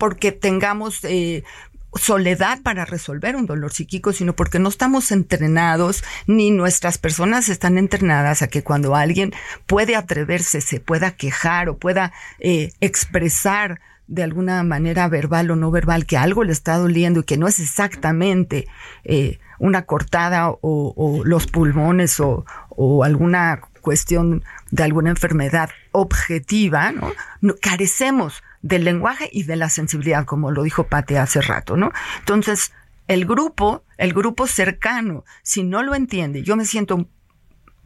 [0.01, 1.45] porque tengamos eh,
[1.95, 7.79] soledad para resolver un dolor psíquico, sino porque no estamos entrenados ni nuestras personas están
[7.79, 9.33] entrenadas a que cuando alguien
[9.67, 15.71] puede atreverse, se pueda quejar o pueda eh, expresar de alguna manera verbal o no
[15.71, 18.67] verbal que algo le está doliendo y que no es exactamente
[19.05, 27.13] eh, una cortada o, los pulmones o, o alguna cuestión de alguna enfermedad objetiva, ¿no?
[27.61, 31.93] Carecemos del lenguaje y de la sensibilidad, como lo dijo Pate hace rato, ¿no?
[32.19, 32.73] Entonces,
[33.09, 37.09] el grupo, el grupo cercano, si no lo entiende, yo me siento,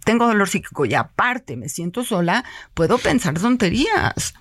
[0.05, 4.35] tengo dolor psíquico y aparte me siento sola, puedo pensar tonterías.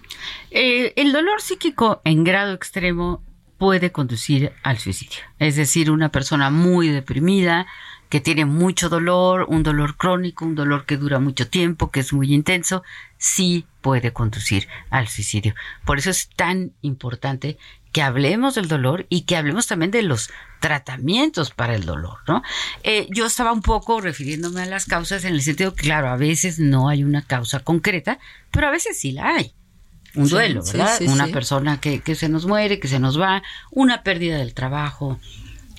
[0.52, 3.24] Eh, el dolor psíquico en grado extremo
[3.58, 5.20] puede conducir al suicidio.
[5.40, 7.66] Es decir, una persona muy deprimida,
[8.14, 12.14] que tiene mucho dolor, un dolor crónico, un dolor que dura mucho tiempo, que es
[12.14, 12.84] muy intenso,
[13.18, 15.56] sí puede conducir al suicidio.
[15.84, 17.58] Por eso es tan importante
[17.92, 22.44] que hablemos del dolor y que hablemos también de los tratamientos para el dolor, ¿no?
[22.84, 26.16] Eh, yo estaba un poco refiriéndome a las causas en el sentido que, claro, a
[26.16, 28.20] veces no hay una causa concreta,
[28.52, 29.56] pero a veces sí la hay.
[30.14, 31.02] Un duelo, ¿verdad?
[31.08, 35.20] una persona que, que se nos muere, que se nos va, una pérdida del trabajo,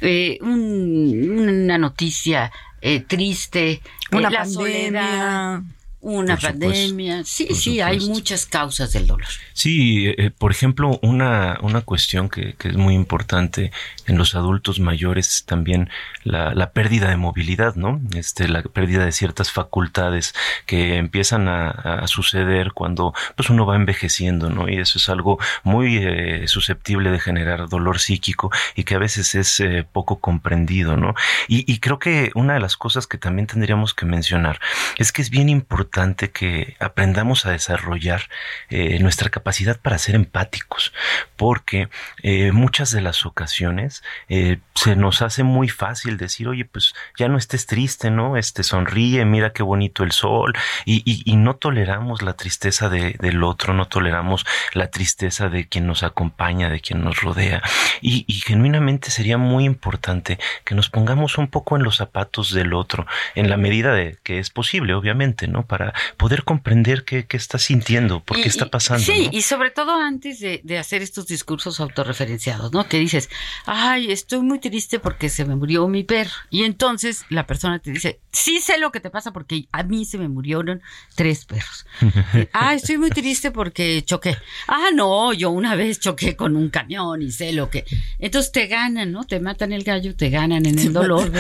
[0.01, 3.81] eh, una noticia eh, triste,
[4.11, 5.65] una la pandemia
[6.05, 7.25] una pandemia.
[7.25, 9.27] Sí, sí, hay muchas causas del dolor.
[9.55, 13.73] Sí, eh, por ejemplo, una, una cuestión que, que, es muy importante
[14.07, 15.89] en los adultos mayores también
[16.23, 18.01] la, la, pérdida de movilidad, ¿no?
[18.15, 20.35] Este, la pérdida de ciertas facultades
[20.67, 24.69] que empiezan a, a suceder cuando pues uno va envejeciendo, ¿no?
[24.69, 29.35] Y eso es algo muy eh, susceptible de generar dolor psíquico y que a veces
[29.35, 31.15] es eh, poco comprendido, ¿no?
[31.49, 34.61] Y, y creo que una de las cosas que también tendríamos que mencionar
[34.99, 35.94] es que es bien importante
[36.33, 38.23] que aprendamos a desarrollar
[38.69, 40.93] eh, nuestra capacidad para ser empáticos,
[41.37, 41.89] porque
[42.23, 47.29] eh, muchas de las ocasiones eh, se nos hace muy fácil decir, oye, pues ya
[47.29, 48.37] no estés triste, ¿no?
[48.37, 50.53] Este sonríe, mira qué bonito el sol,
[50.85, 55.87] y, y, no toleramos la tristeza de, del otro, no toleramos la tristeza de quien
[55.87, 57.63] nos acompaña, de quien nos rodea,
[58.01, 62.73] y, y genuinamente sería muy importante que nos pongamos un poco en los zapatos del
[62.73, 65.65] otro, en la medida de que es posible, obviamente, ¿no?
[65.67, 65.84] Para
[66.17, 69.05] poder comprender qué, qué está sintiendo, por qué está pasando.
[69.05, 72.89] Sí, y sobre todo antes de, de, hacer estos discursos autorreferenciados, ¿no?
[72.89, 73.31] Que dices,
[73.67, 76.33] ay, estoy muy triste porque se me murió mi perro.
[76.51, 80.05] Y entonces la persona te dice, sí sé lo que te pasa porque a mí
[80.05, 80.83] se me murieron
[81.15, 81.87] tres perros.
[82.53, 84.37] ah, estoy muy triste porque choqué.
[84.69, 87.85] Ah, no, yo una vez choqué con un camión y sé lo que.
[88.19, 89.25] Entonces te ganan, ¿no?
[89.25, 91.31] Te matan el gallo, te ganan en el dolor.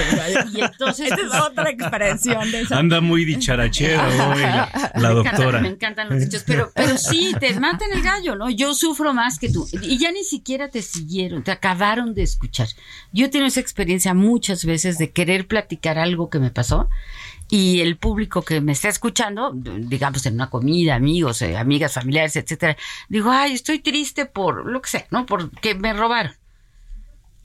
[0.52, 1.04] y entonces.
[1.14, 2.78] Esa es otra expresión de esa.
[2.78, 4.08] Anda muy dicharachera
[4.94, 5.60] la, doctora.
[5.60, 8.50] Me encantan, los dichos, pero, pero sí, te matan el gallo, ¿no?
[8.50, 9.66] Yo sufro más que tú.
[9.82, 12.68] Y ya ni siquiera te siguieron, te acabaron de escuchar.
[13.12, 16.88] Yo tengo esa experiencia muchas veces de querer platicar algo que me pasó
[17.50, 22.36] y el público que me está escuchando, digamos en una comida, amigos, eh, amigas, familiares,
[22.36, 22.76] etcétera,
[23.08, 25.26] digo, ay, estoy triste por lo que sea, ¿no?
[25.26, 26.32] Porque me robaron.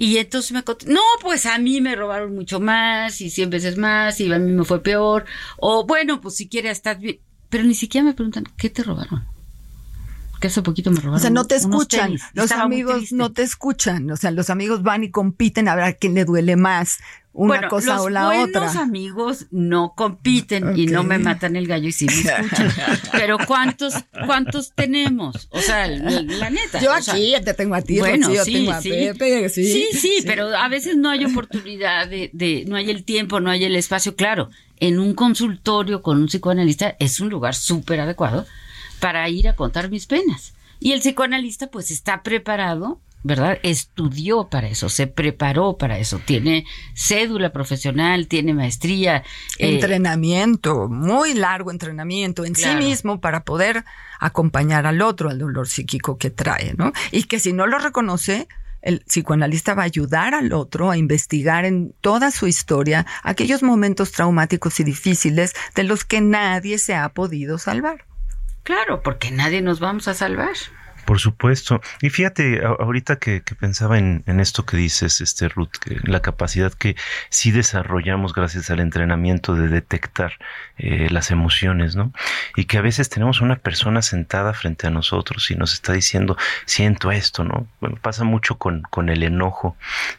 [0.02, 4.20] Y entonces me no, pues a mí me robaron mucho más y cien veces más
[4.22, 5.26] y a mí me fue peor.
[5.58, 7.20] O bueno, pues si quieres estás bien.
[7.50, 9.26] Pero ni siquiera me preguntan, ¿qué te robaron?
[10.40, 11.18] Que hace poquito me robaron.
[11.18, 12.18] O sea, no te escuchan.
[12.34, 14.10] Los amigos no te escuchan.
[14.10, 17.00] O sea, los amigos van y compiten a ver a quién le duele más
[17.34, 18.66] una cosa o la otra.
[18.66, 22.72] Los amigos no compiten y no me matan el gallo y sí me escuchan.
[23.12, 23.94] Pero ¿cuántos
[24.26, 25.48] cuántos tenemos?
[25.52, 26.80] O sea, la, neta.
[26.82, 30.56] Yo aquí te tengo a ti, bueno, sí, tengo a Pepe, sí, sí, sí, pero
[30.56, 34.16] a veces no hay oportunidad de, de, no hay el tiempo, no hay el espacio.
[34.16, 34.50] Claro,
[34.80, 38.46] en un consultorio con un psicoanalista es un lugar súper adecuado
[39.00, 40.54] para ir a contar mis penas.
[40.80, 43.60] Y el psicoanalista pues está preparado ¿verdad?
[43.64, 46.66] Estudió para eso, se preparó para eso, tiene
[46.96, 49.24] cédula profesional, tiene maestría.
[49.58, 53.84] Eh, entrenamiento, muy largo entrenamiento en sí mismo para poder
[54.20, 56.94] acompañar al otro al dolor psíquico que trae, ¿no?
[57.12, 58.48] Y que si no lo reconoce,
[58.82, 64.12] el psicoanalista va a ayudar al otro a investigar en toda su historia aquellos momentos
[64.14, 68.06] traumáticos y difíciles de los que nadie se ha podido salvar.
[68.64, 70.54] Claro, porque nadie nos vamos a salvar.
[71.10, 71.82] Por supuesto.
[72.04, 76.96] Y fíjate, ahorita que, pensaba en, esto que dices, este Ruth, que la capacidad que
[77.30, 80.34] sí desarrollamos gracias al entrenamiento de detectar
[80.78, 82.14] eh, las emociones, ¿no?
[82.56, 86.38] Y que a veces tenemos una persona sentada frente a nosotros y nos está diciendo,
[86.66, 87.66] siento esto, ¿no?
[87.82, 89.76] Bueno, pasa mucho con, con el enojo,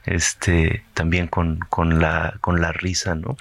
[0.07, 3.37] este, también con, con, la, con la risa, ¿no?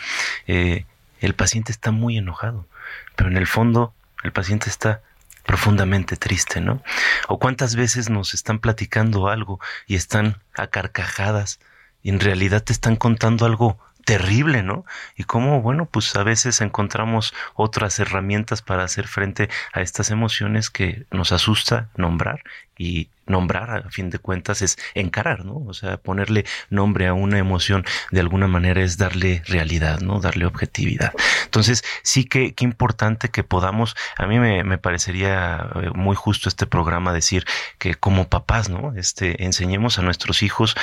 [0.46, 0.86] Eh,
[1.20, 2.68] el paciente está muy enojado,
[3.16, 3.92] pero en el fondo
[4.22, 5.02] el paciente está
[5.50, 6.84] profundamente triste, ¿no?
[7.28, 11.60] O cuántas veces nos están platicando algo y están a carcajadas
[12.04, 14.86] y en realidad te están contando algo terrible, ¿no?
[15.16, 20.70] Y cómo, bueno, pues a veces encontramos otras herramientas para hacer frente a estas emociones
[20.70, 22.44] que nos asusta nombrar
[22.78, 25.58] y nombrar a fin de cuentas es encarar, ¿no?
[25.68, 30.20] O sea, ponerle nombre a una emoción de alguna manera es darle realidad, ¿no?
[30.20, 31.14] Darle objetividad.
[31.46, 36.50] Entonces, sí que, qué importante que podamos, a mí me, me parecería eh, muy justo
[36.50, 37.46] este programa decir
[37.78, 38.94] que como papás, ¿no?
[38.96, 40.76] Este, enseñemos a nuestros hijos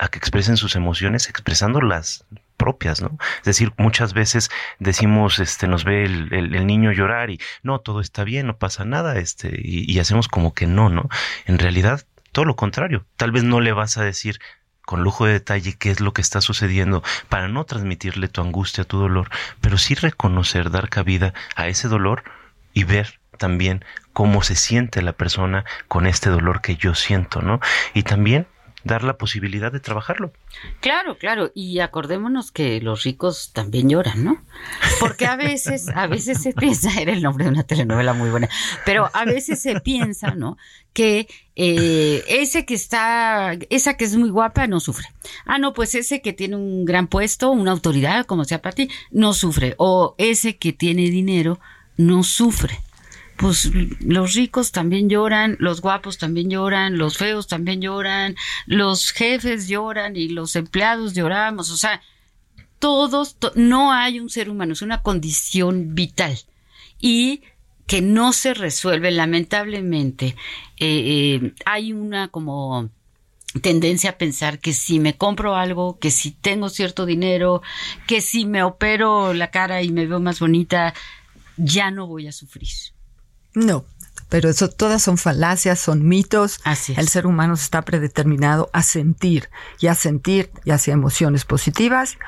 [0.00, 2.24] a que expresen sus emociones expresando las
[2.56, 3.16] propias, ¿no?
[3.38, 8.24] Es decir, muchas veces decimos, este, nos ve el, niño llorar y no, todo está
[8.24, 11.08] bien, no pasa nada, este, y, y hacemos como que no, ¿no?
[11.46, 13.06] En realidad, todo lo contrario.
[13.16, 14.38] Tal vez no le vas a decir
[14.88, 18.84] con lujo de detalle qué es lo que está sucediendo para no transmitirle tu angustia,
[18.84, 19.28] tu dolor,
[19.60, 22.24] pero sí reconocer, dar cabida a ese dolor
[22.72, 23.84] y ver también
[24.14, 27.60] cómo se siente la persona con este dolor que yo siento, ¿no?
[27.92, 28.46] Y también
[28.88, 30.32] dar la posibilidad de trabajarlo.
[30.80, 34.42] Claro, claro, y acordémonos que los ricos también lloran, ¿no?
[34.98, 38.48] Porque a veces, a veces se piensa, era el nombre de una telenovela muy buena,
[38.84, 40.56] pero a veces se piensa, ¿no?
[40.92, 45.06] Que eh, ese que está, esa que es muy guapa no sufre.
[45.44, 48.90] Ah, no, pues ese que tiene un gran puesto, una autoridad, como sea para ti,
[49.12, 49.74] no sufre.
[49.78, 51.60] O ese que tiene dinero
[51.96, 52.80] no sufre
[53.38, 53.70] pues
[54.00, 58.34] los ricos también lloran, los guapos también lloran, los feos también lloran,
[58.66, 62.02] los jefes lloran y los empleados lloramos, o sea,
[62.80, 66.36] todos, no hay un ser humano, es una condición vital
[67.00, 67.42] y
[67.86, 70.36] que no se resuelve, lamentablemente,
[70.76, 72.90] eh, eh, hay una como
[73.62, 77.62] tendencia a pensar que si me compro algo, que si tengo cierto dinero,
[78.06, 80.92] que si me opero la cara y me veo más bonita,
[81.56, 82.68] ya no voy a sufrir.
[83.54, 83.84] No,
[84.28, 86.60] pero eso todas son falacias, son mitos.
[86.64, 89.48] Así El ser humano está predeterminado a sentir
[89.80, 92.18] y a sentir ya sea emociones positivas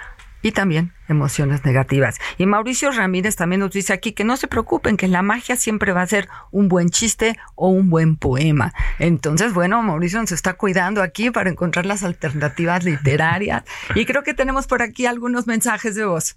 [0.43, 2.19] y también emociones negativas.
[2.39, 5.93] Y Mauricio Ramírez también nos dice aquí que no se preocupen, que la magia siempre
[5.93, 8.73] va a ser un buen chiste o un buen poema.
[8.99, 13.65] Entonces, bueno, Mauricio nos está cuidando aquí para encontrar las alternativas literarias.
[13.95, 16.37] Y creo que tenemos por aquí algunos mensajes de voz.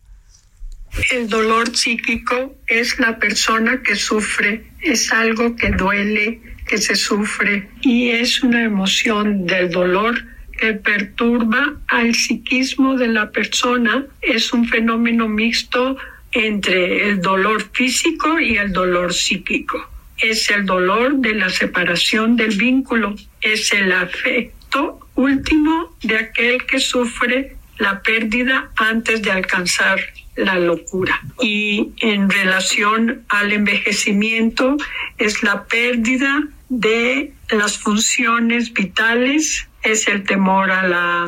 [1.11, 7.67] El dolor psíquico es la persona que sufre, es algo que duele, que se sufre
[7.81, 14.05] y es una emoción del dolor que perturba al psiquismo de la persona.
[14.21, 15.97] Es un fenómeno mixto
[16.31, 19.89] entre el dolor físico y el dolor psíquico.
[20.19, 26.79] Es el dolor de la separación del vínculo, es el afecto último de aquel que
[26.79, 29.99] sufre la pérdida antes de alcanzar
[30.35, 31.21] la locura.
[31.39, 34.77] Y en relación al envejecimiento
[35.17, 41.25] es la pérdida de las funciones vitales, es el temor a la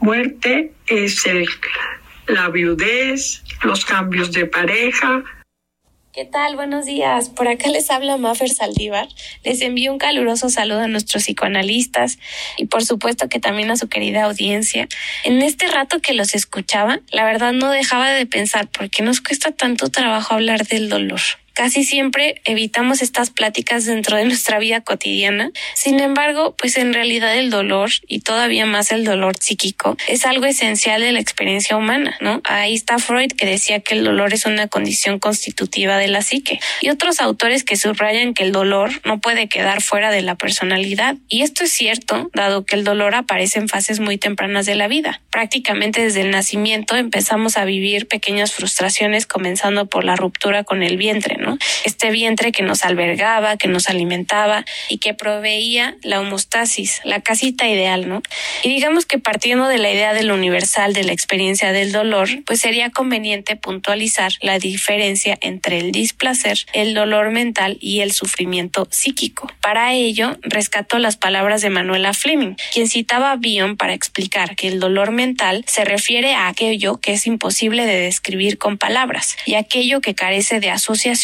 [0.00, 1.46] muerte, es el,
[2.26, 5.22] la viudez, los cambios de pareja,
[6.20, 6.54] ¿Qué tal?
[6.54, 7.30] Buenos días.
[7.30, 9.08] Por acá les habla Mafer Saldívar.
[9.42, 12.18] Les envío un caluroso saludo a nuestros psicoanalistas
[12.58, 14.86] y por supuesto que también a su querida audiencia.
[15.24, 19.22] En este rato que los escuchaba, la verdad no dejaba de pensar por qué nos
[19.22, 21.22] cuesta tanto trabajo hablar del dolor.
[21.60, 25.50] Casi siempre evitamos estas pláticas dentro de nuestra vida cotidiana.
[25.74, 30.46] Sin embargo, pues en realidad el dolor y todavía más el dolor psíquico es algo
[30.46, 32.40] esencial de la experiencia humana, ¿no?
[32.44, 36.60] Ahí está Freud que decía que el dolor es una condición constitutiva de la psique
[36.80, 41.16] y otros autores que subrayan que el dolor no puede quedar fuera de la personalidad.
[41.28, 44.88] Y esto es cierto, dado que el dolor aparece en fases muy tempranas de la
[44.88, 45.20] vida.
[45.30, 50.96] Prácticamente desde el nacimiento empezamos a vivir pequeñas frustraciones comenzando por la ruptura con el
[50.96, 51.49] vientre, ¿no?
[51.84, 57.68] Este vientre que nos albergaba, que nos alimentaba y que proveía la homostasis, la casita
[57.68, 58.22] ideal, ¿no?
[58.62, 62.28] Y digamos que partiendo de la idea de lo universal de la experiencia del dolor,
[62.44, 68.86] pues sería conveniente puntualizar la diferencia entre el displacer, el dolor mental y el sufrimiento
[68.90, 69.50] psíquico.
[69.60, 74.68] Para ello, rescató las palabras de Manuela Fleming, quien citaba a Bion para explicar que
[74.68, 79.54] el dolor mental se refiere a aquello que es imposible de describir con palabras y
[79.54, 80.70] aquello que carece de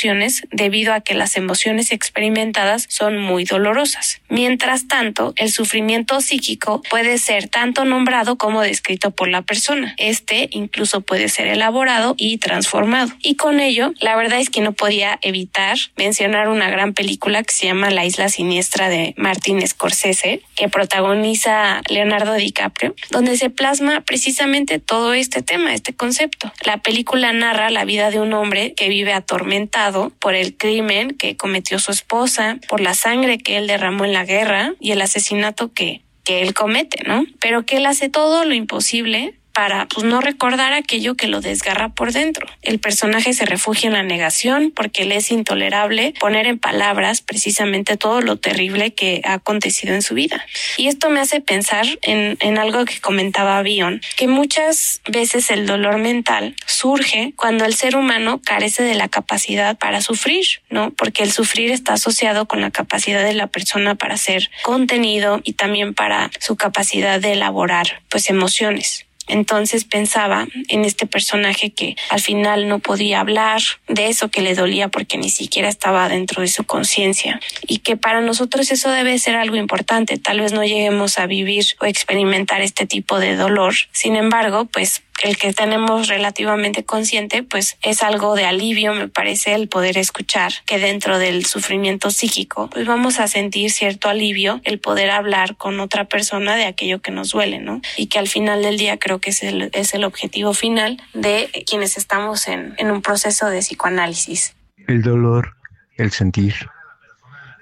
[0.06, 4.20] asociaciones debido a que las emociones experimentadas son muy dolorosas.
[4.28, 9.94] Mientras tanto, el sufrimiento psíquico puede ser tanto nombrado como descrito por la persona.
[9.98, 13.12] Este incluso puede ser elaborado y transformado.
[13.20, 17.54] Y con ello, la verdad es que no podía evitar mencionar una gran película que
[17.54, 24.02] se llama La isla siniestra de Martin Scorsese, que protagoniza Leonardo DiCaprio, donde se plasma
[24.02, 26.52] precisamente todo este tema, este concepto.
[26.64, 31.36] La película narra la vida de un hombre que vive atormentado por el crimen que
[31.36, 35.72] cometió su esposa, por la sangre que él derramó en la guerra y el asesinato
[35.72, 37.24] que, que él comete, ¿no?
[37.40, 41.88] Pero que él hace todo lo imposible para pues no recordar aquello que lo desgarra
[41.88, 42.46] por dentro.
[42.60, 47.96] El personaje se refugia en la negación porque le es intolerable poner en palabras precisamente
[47.96, 50.44] todo lo terrible que ha acontecido en su vida.
[50.76, 55.66] Y esto me hace pensar en, en algo que comentaba Bion, que muchas veces el
[55.66, 60.90] dolor mental surge cuando el ser humano carece de la capacidad para sufrir, ¿no?
[60.90, 65.54] Porque el sufrir está asociado con la capacidad de la persona para ser contenido y
[65.54, 69.05] también para su capacidad de elaborar pues emociones.
[69.26, 74.54] Entonces pensaba en este personaje que al final no podía hablar de eso que le
[74.54, 79.18] dolía porque ni siquiera estaba dentro de su conciencia y que para nosotros eso debe
[79.18, 80.18] ser algo importante.
[80.18, 83.74] Tal vez no lleguemos a vivir o experimentar este tipo de dolor.
[83.92, 89.54] Sin embargo, pues el que tenemos relativamente consciente, pues es algo de alivio, me parece,
[89.54, 94.78] el poder escuchar que dentro del sufrimiento psíquico, pues vamos a sentir cierto alivio el
[94.78, 97.80] poder hablar con otra persona de aquello que nos duele, ¿no?
[97.96, 101.50] Y que al final del día creo que es el, es el objetivo final de
[101.66, 104.54] quienes estamos en, en un proceso de psicoanálisis.
[104.86, 105.56] El dolor,
[105.96, 106.54] el sentir,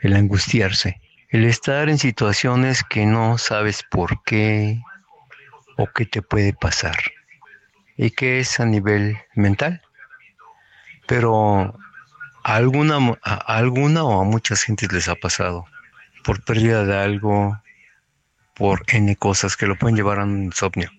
[0.03, 1.01] el angustiarse,
[1.31, 4.81] el estar en situaciones que no sabes por qué
[5.77, 6.97] o qué te puede pasar
[7.97, 9.83] y que es a nivel mental.
[11.07, 11.79] Pero
[12.43, 15.67] a alguna, a alguna o a muchas gentes les ha pasado
[16.25, 17.61] por pérdida de algo,
[18.55, 20.91] por N cosas que lo pueden llevar a un insomnio.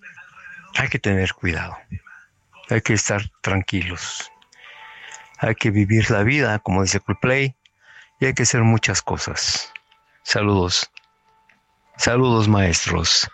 [0.76, 1.76] Hay que tener cuidado,
[2.70, 4.32] hay que estar tranquilos,
[5.40, 7.56] hay que vivir la vida, como dice Coldplay,
[8.20, 9.72] y hay que hacer muchas cosas.
[10.24, 10.90] Saludos,
[11.98, 13.30] saludos maestros,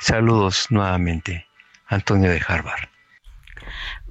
[0.00, 1.46] saludos nuevamente,
[1.86, 2.91] Antonio de Harvard.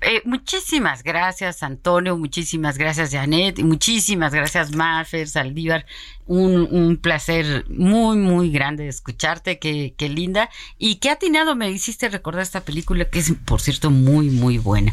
[0.02, 2.18] Eh, muchísimas gracias, Antonio.
[2.18, 3.60] Muchísimas gracias, Janet.
[3.60, 5.86] Muchísimas gracias, Mafer, Saldívar.
[6.26, 9.60] Un, un, placer muy, muy grande de escucharte.
[9.60, 10.50] Qué, qué linda.
[10.80, 14.92] Y qué atinado me hiciste recordar esta película, que es, por cierto, muy, muy buena.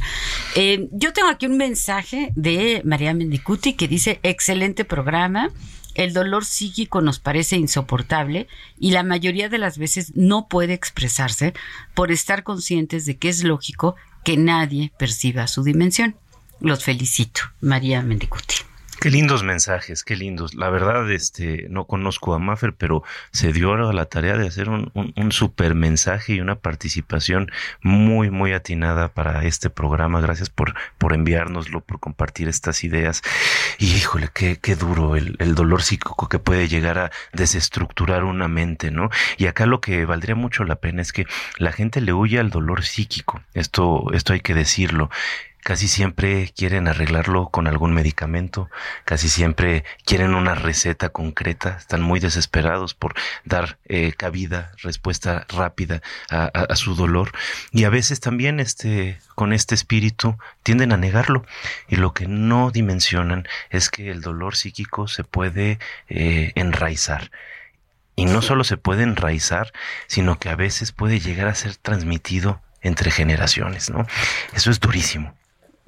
[0.55, 5.51] Eh, yo tengo aquí un mensaje de María Mendicuti que dice: excelente programa.
[5.95, 8.47] El dolor psíquico nos parece insoportable
[8.79, 11.55] y la mayoría de las veces no puede expresarse
[11.95, 16.17] por estar conscientes de que es lógico que nadie perciba su dimensión.
[16.61, 18.57] Los felicito, María Mendicuti.
[19.01, 20.55] Qué lindos mensajes, qué lindos.
[20.55, 24.69] La verdad, este, no conozco a Maffer, pero se dio a la tarea de hacer
[24.69, 27.49] un, un, super mensaje y una participación
[27.81, 30.21] muy, muy atinada para este programa.
[30.21, 33.23] Gracias por, por enviárnoslo, por compartir estas ideas.
[33.79, 38.49] Y híjole, qué, qué duro el, el dolor psíquico que puede llegar a desestructurar una
[38.49, 39.11] mente, ¿no?
[39.37, 41.25] Y acá lo que valdría mucho la pena es que
[41.59, 43.43] la gente le huye al dolor psíquico.
[43.55, 45.09] Esto, esto hay que decirlo
[45.69, 48.71] casi siempre quieren arreglarlo con algún medicamento,
[49.05, 53.13] casi siempre quieren una receta concreta, están muy desesperados por
[53.45, 56.01] dar eh, cabida, respuesta rápida
[56.31, 57.33] a, a, a, su dolor
[57.71, 61.45] y a veces también este con este espíritu tienden a negarlo
[61.87, 67.31] y lo que no dimensionan es que el dolor psíquico se puede eh, enraizar.
[68.17, 69.71] Y no solo se puede enraizar,
[70.07, 74.07] sino que a veces puede llegar a ser transmitido entre generaciones, ¿no?
[74.55, 75.37] Eso es durísimo.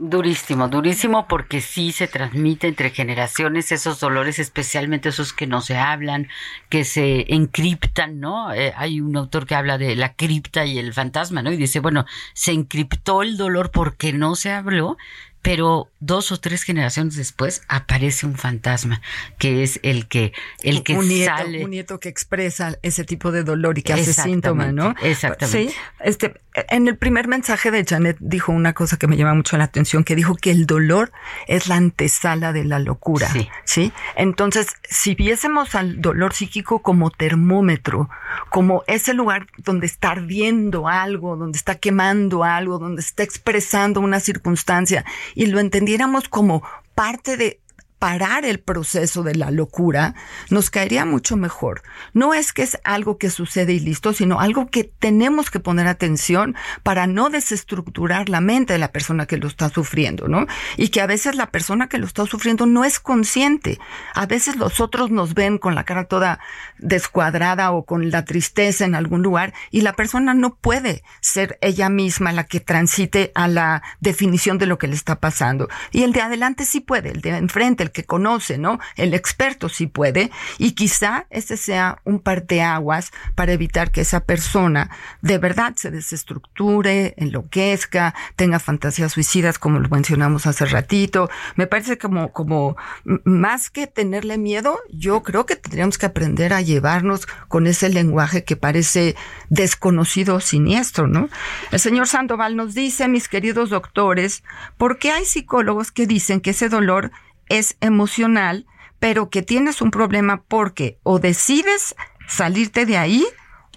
[0.02, 5.76] Durísimo, durísimo porque sí se transmite entre generaciones esos dolores, especialmente esos que no se
[5.76, 6.26] hablan,
[6.70, 8.50] que se encriptan, ¿no?
[8.50, 11.52] Eh, hay un autor que habla de la cripta y el fantasma, ¿no?
[11.52, 14.96] Y dice, bueno, se encriptó el dolor porque no se habló,
[15.42, 19.00] pero dos o tres generaciones después aparece un fantasma
[19.38, 20.32] que es el que
[20.62, 23.92] el que un nieto, sale un nieto que expresa ese tipo de dolor y que
[23.92, 24.94] hace síntoma, ¿no?
[25.02, 25.70] Exactamente.
[25.70, 29.56] Sí, este, en el primer mensaje de Janet dijo una cosa que me llama mucho
[29.56, 31.12] la atención, que dijo que el dolor
[31.46, 33.48] es la antesala de la locura, Sí.
[33.64, 33.92] ¿sí?
[34.16, 38.10] Entonces, si viésemos al dolor psíquico como termómetro,
[38.48, 44.20] como ese lugar donde está ardiendo algo, donde está quemando algo, donde está expresando una
[44.20, 45.04] circunstancia,
[45.34, 46.62] y lo entendiéramos como
[46.94, 47.59] parte de
[48.00, 50.14] parar el proceso de la locura,
[50.48, 51.82] nos caería mucho mejor.
[52.14, 55.86] No es que es algo que sucede y listo, sino algo que tenemos que poner
[55.86, 60.46] atención para no desestructurar la mente de la persona que lo está sufriendo, ¿no?
[60.78, 63.78] Y que a veces la persona que lo está sufriendo no es consciente.
[64.14, 66.40] A veces los otros nos ven con la cara toda
[66.78, 71.90] descuadrada o con la tristeza en algún lugar y la persona no puede ser ella
[71.90, 75.68] misma la que transite a la definición de lo que le está pasando.
[75.92, 78.78] Y el de adelante sí puede, el de enfrente, el que conoce, ¿no?
[78.96, 84.90] El experto sí puede y quizá ese sea un parteaguas para evitar que esa persona
[85.22, 91.30] de verdad se desestructure, enloquezca, tenga fantasías suicidas como lo mencionamos hace ratito.
[91.56, 92.76] Me parece como como
[93.24, 98.44] más que tenerle miedo, yo creo que tendríamos que aprender a llevarnos con ese lenguaje
[98.44, 99.16] que parece
[99.48, 101.28] desconocido o siniestro, ¿no?
[101.70, 104.42] El señor Sandoval nos dice, mis queridos doctores,
[104.76, 107.10] ¿por qué hay psicólogos que dicen que ese dolor
[107.50, 108.66] es emocional,
[108.98, 111.94] pero que tienes un problema porque o decides
[112.26, 113.26] salirte de ahí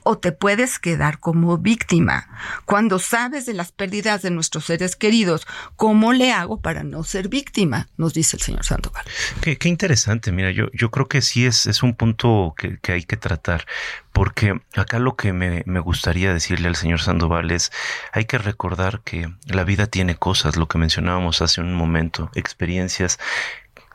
[0.04, 2.28] o te puedes quedar como víctima.
[2.66, 7.30] Cuando sabes de las pérdidas de nuestros seres queridos, ¿cómo le hago para no ser
[7.30, 7.88] víctima?
[7.98, 9.06] Nos dice el señor Sandoval.
[9.42, 13.04] Qué, interesante, mira, yo, yo creo que sí es, es un punto que, que hay
[13.04, 13.66] que tratar,
[14.12, 17.72] porque acá lo que me, me gustaría decirle al señor Sandoval es,
[18.12, 23.20] hay que recordar que la vida tiene cosas, lo que mencionábamos hace un momento, experiencias,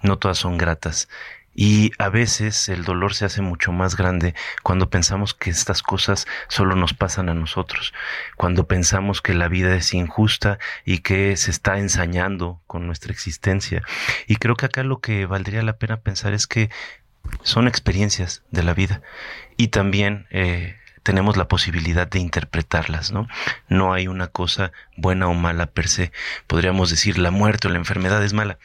[0.02, 1.08] no todas son gratas.
[1.60, 6.28] Y a veces el dolor se hace mucho más grande cuando pensamos que estas cosas
[6.46, 7.92] solo nos pasan a nosotros,
[8.36, 13.82] cuando pensamos que la vida es injusta y que se está ensañando con nuestra existencia.
[14.28, 16.70] Y creo que acá lo que valdría la pena pensar es que
[17.42, 19.02] son experiencias de la vida
[19.56, 23.26] y también eh, tenemos la posibilidad de interpretarlas, ¿no?
[23.68, 26.12] No hay una cosa buena o mala per se.
[26.46, 28.58] Podríamos decir la muerte o la enfermedad es mala.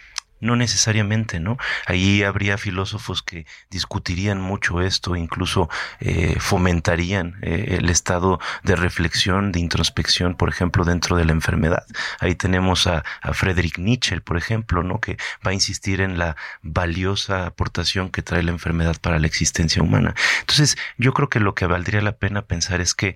[0.44, 1.58] No necesariamente, ¿no?
[1.86, 5.70] Ahí habría filósofos que discutirían mucho esto, incluso
[6.02, 11.86] eh, fomentarían eh, el estado de reflexión, de introspección, por ejemplo, dentro de la enfermedad.
[12.20, 15.00] Ahí tenemos a, a Friedrich Nietzsche, por ejemplo, ¿no?
[15.00, 15.16] Que
[15.46, 20.14] va a insistir en la valiosa aportación que trae la enfermedad para la existencia humana.
[20.42, 23.16] Entonces, yo creo que lo que valdría la pena pensar es que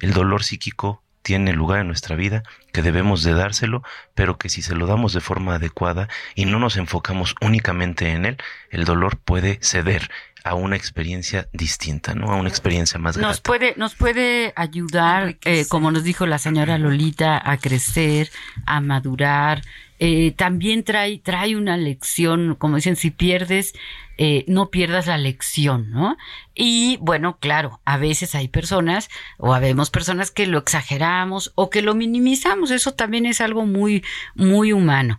[0.00, 3.82] el dolor psíquico tiene lugar en nuestra vida, que debemos de dárselo,
[4.14, 8.26] pero que si se lo damos de forma adecuada y no nos enfocamos únicamente en
[8.26, 8.36] él,
[8.70, 10.08] el dolor puede ceder
[10.44, 12.30] a una experiencia distinta, ¿no?
[12.30, 13.32] A una experiencia más grande.
[13.32, 18.30] Nos puede, nos puede ayudar, eh, como nos dijo la señora Lolita, a crecer,
[18.64, 19.62] a madurar.
[19.98, 23.72] Eh, también trae, trae una lección, como dicen, si pierdes,
[24.18, 26.16] eh, no pierdas la lección, ¿no?
[26.54, 31.82] Y bueno, claro, a veces hay personas, o habemos personas que lo exageramos o que
[31.82, 32.70] lo minimizamos.
[32.70, 35.18] Eso también es algo muy, muy humano.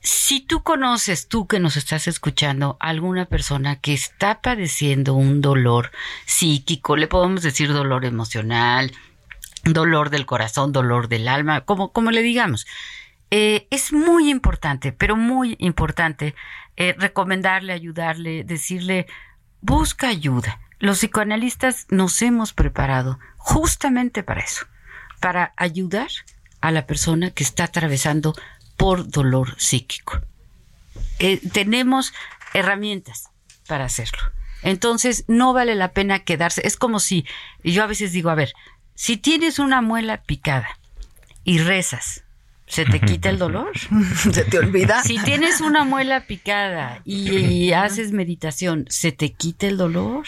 [0.00, 5.92] Si tú conoces, tú que nos estás escuchando, alguna persona que está padeciendo un dolor
[6.26, 8.90] psíquico, le podemos decir dolor emocional,
[9.62, 12.66] dolor del corazón, dolor del alma, como, como le digamos.
[13.34, 16.34] Eh, es muy importante, pero muy importante,
[16.76, 19.06] eh, recomendarle, ayudarle, decirle,
[19.62, 20.60] busca ayuda.
[20.78, 24.66] Los psicoanalistas nos hemos preparado justamente para eso,
[25.18, 26.08] para ayudar
[26.60, 28.34] a la persona que está atravesando
[28.76, 30.20] por dolor psíquico.
[31.18, 32.12] Eh, tenemos
[32.52, 33.30] herramientas
[33.66, 34.20] para hacerlo.
[34.62, 36.60] Entonces, no vale la pena quedarse.
[36.66, 37.24] Es como si,
[37.64, 38.52] yo a veces digo, a ver,
[38.94, 40.68] si tienes una muela picada
[41.44, 42.24] y rezas,
[42.72, 43.70] ¿se te quita el dolor?
[44.32, 45.02] ¿Se te olvida?
[45.02, 50.26] Si tienes una muela picada y, y haces meditación, ¿se te quita el dolor?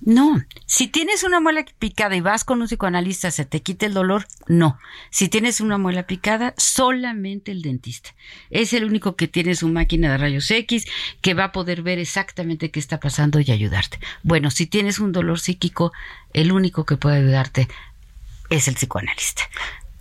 [0.00, 0.42] No.
[0.64, 4.26] Si tienes una muela picada y vas con un psicoanalista, ¿se te quita el dolor?
[4.48, 4.78] No.
[5.10, 8.14] Si tienes una muela picada, solamente el dentista.
[8.48, 10.86] Es el único que tiene su máquina de rayos X
[11.20, 13.98] que va a poder ver exactamente qué está pasando y ayudarte.
[14.22, 15.92] Bueno, si tienes un dolor psíquico,
[16.32, 17.68] el único que puede ayudarte
[18.48, 19.42] es el psicoanalista.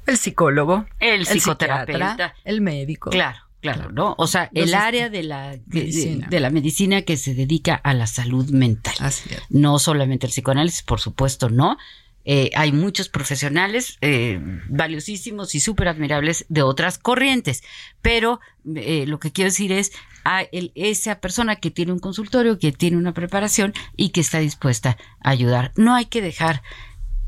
[0.05, 2.33] El psicólogo, El psicoterapeuta.
[2.43, 3.09] el médico.
[3.09, 4.15] Claro, claro, ¿no?
[4.17, 6.27] O sea, el área de la, Medicina.
[6.29, 8.95] de la medicina que se dedica a la salud mental.
[8.99, 9.41] Así es.
[9.49, 11.77] No solamente el psicoanálisis, por supuesto, no.
[12.25, 14.39] eh, hay muchos profesionales eh,
[14.69, 17.63] valiosísimos y súper admirables de otras corrientes,
[18.01, 18.39] pero
[18.75, 19.91] eh, lo que quiero decir es
[20.25, 20.43] a
[20.75, 25.31] esa persona que tiene un consultorio, que tiene una preparación y que está dispuesta a
[25.31, 25.73] ayudar.
[25.75, 26.61] No hay que dejar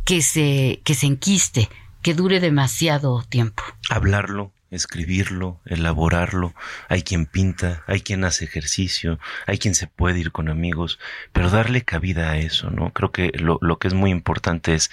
[0.06, 1.68] que se, que se enquiste,
[2.06, 3.64] que dure demasiado tiempo.
[3.90, 6.54] Hablarlo, escribirlo, elaborarlo.
[6.88, 11.00] Hay quien pinta, hay quien hace ejercicio, hay quien se puede ir con amigos,
[11.34, 12.92] pero darle cabida a eso, ¿no?
[12.92, 14.92] Creo que lo, lo que es muy importante es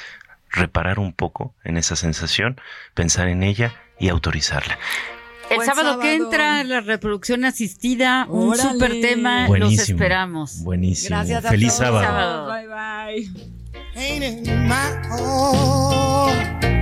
[0.49, 2.59] reparar un poco en esa sensación,
[2.95, 4.79] pensar en ella y autorizarla.
[5.51, 10.63] El sábado, que entra la reproducción asistida, un super tema, los esperamos.
[10.63, 11.15] Buenísimo.
[11.15, 12.51] Gracias Feliz sábado.
[12.51, 12.69] Bye
[16.65, 16.82] bye.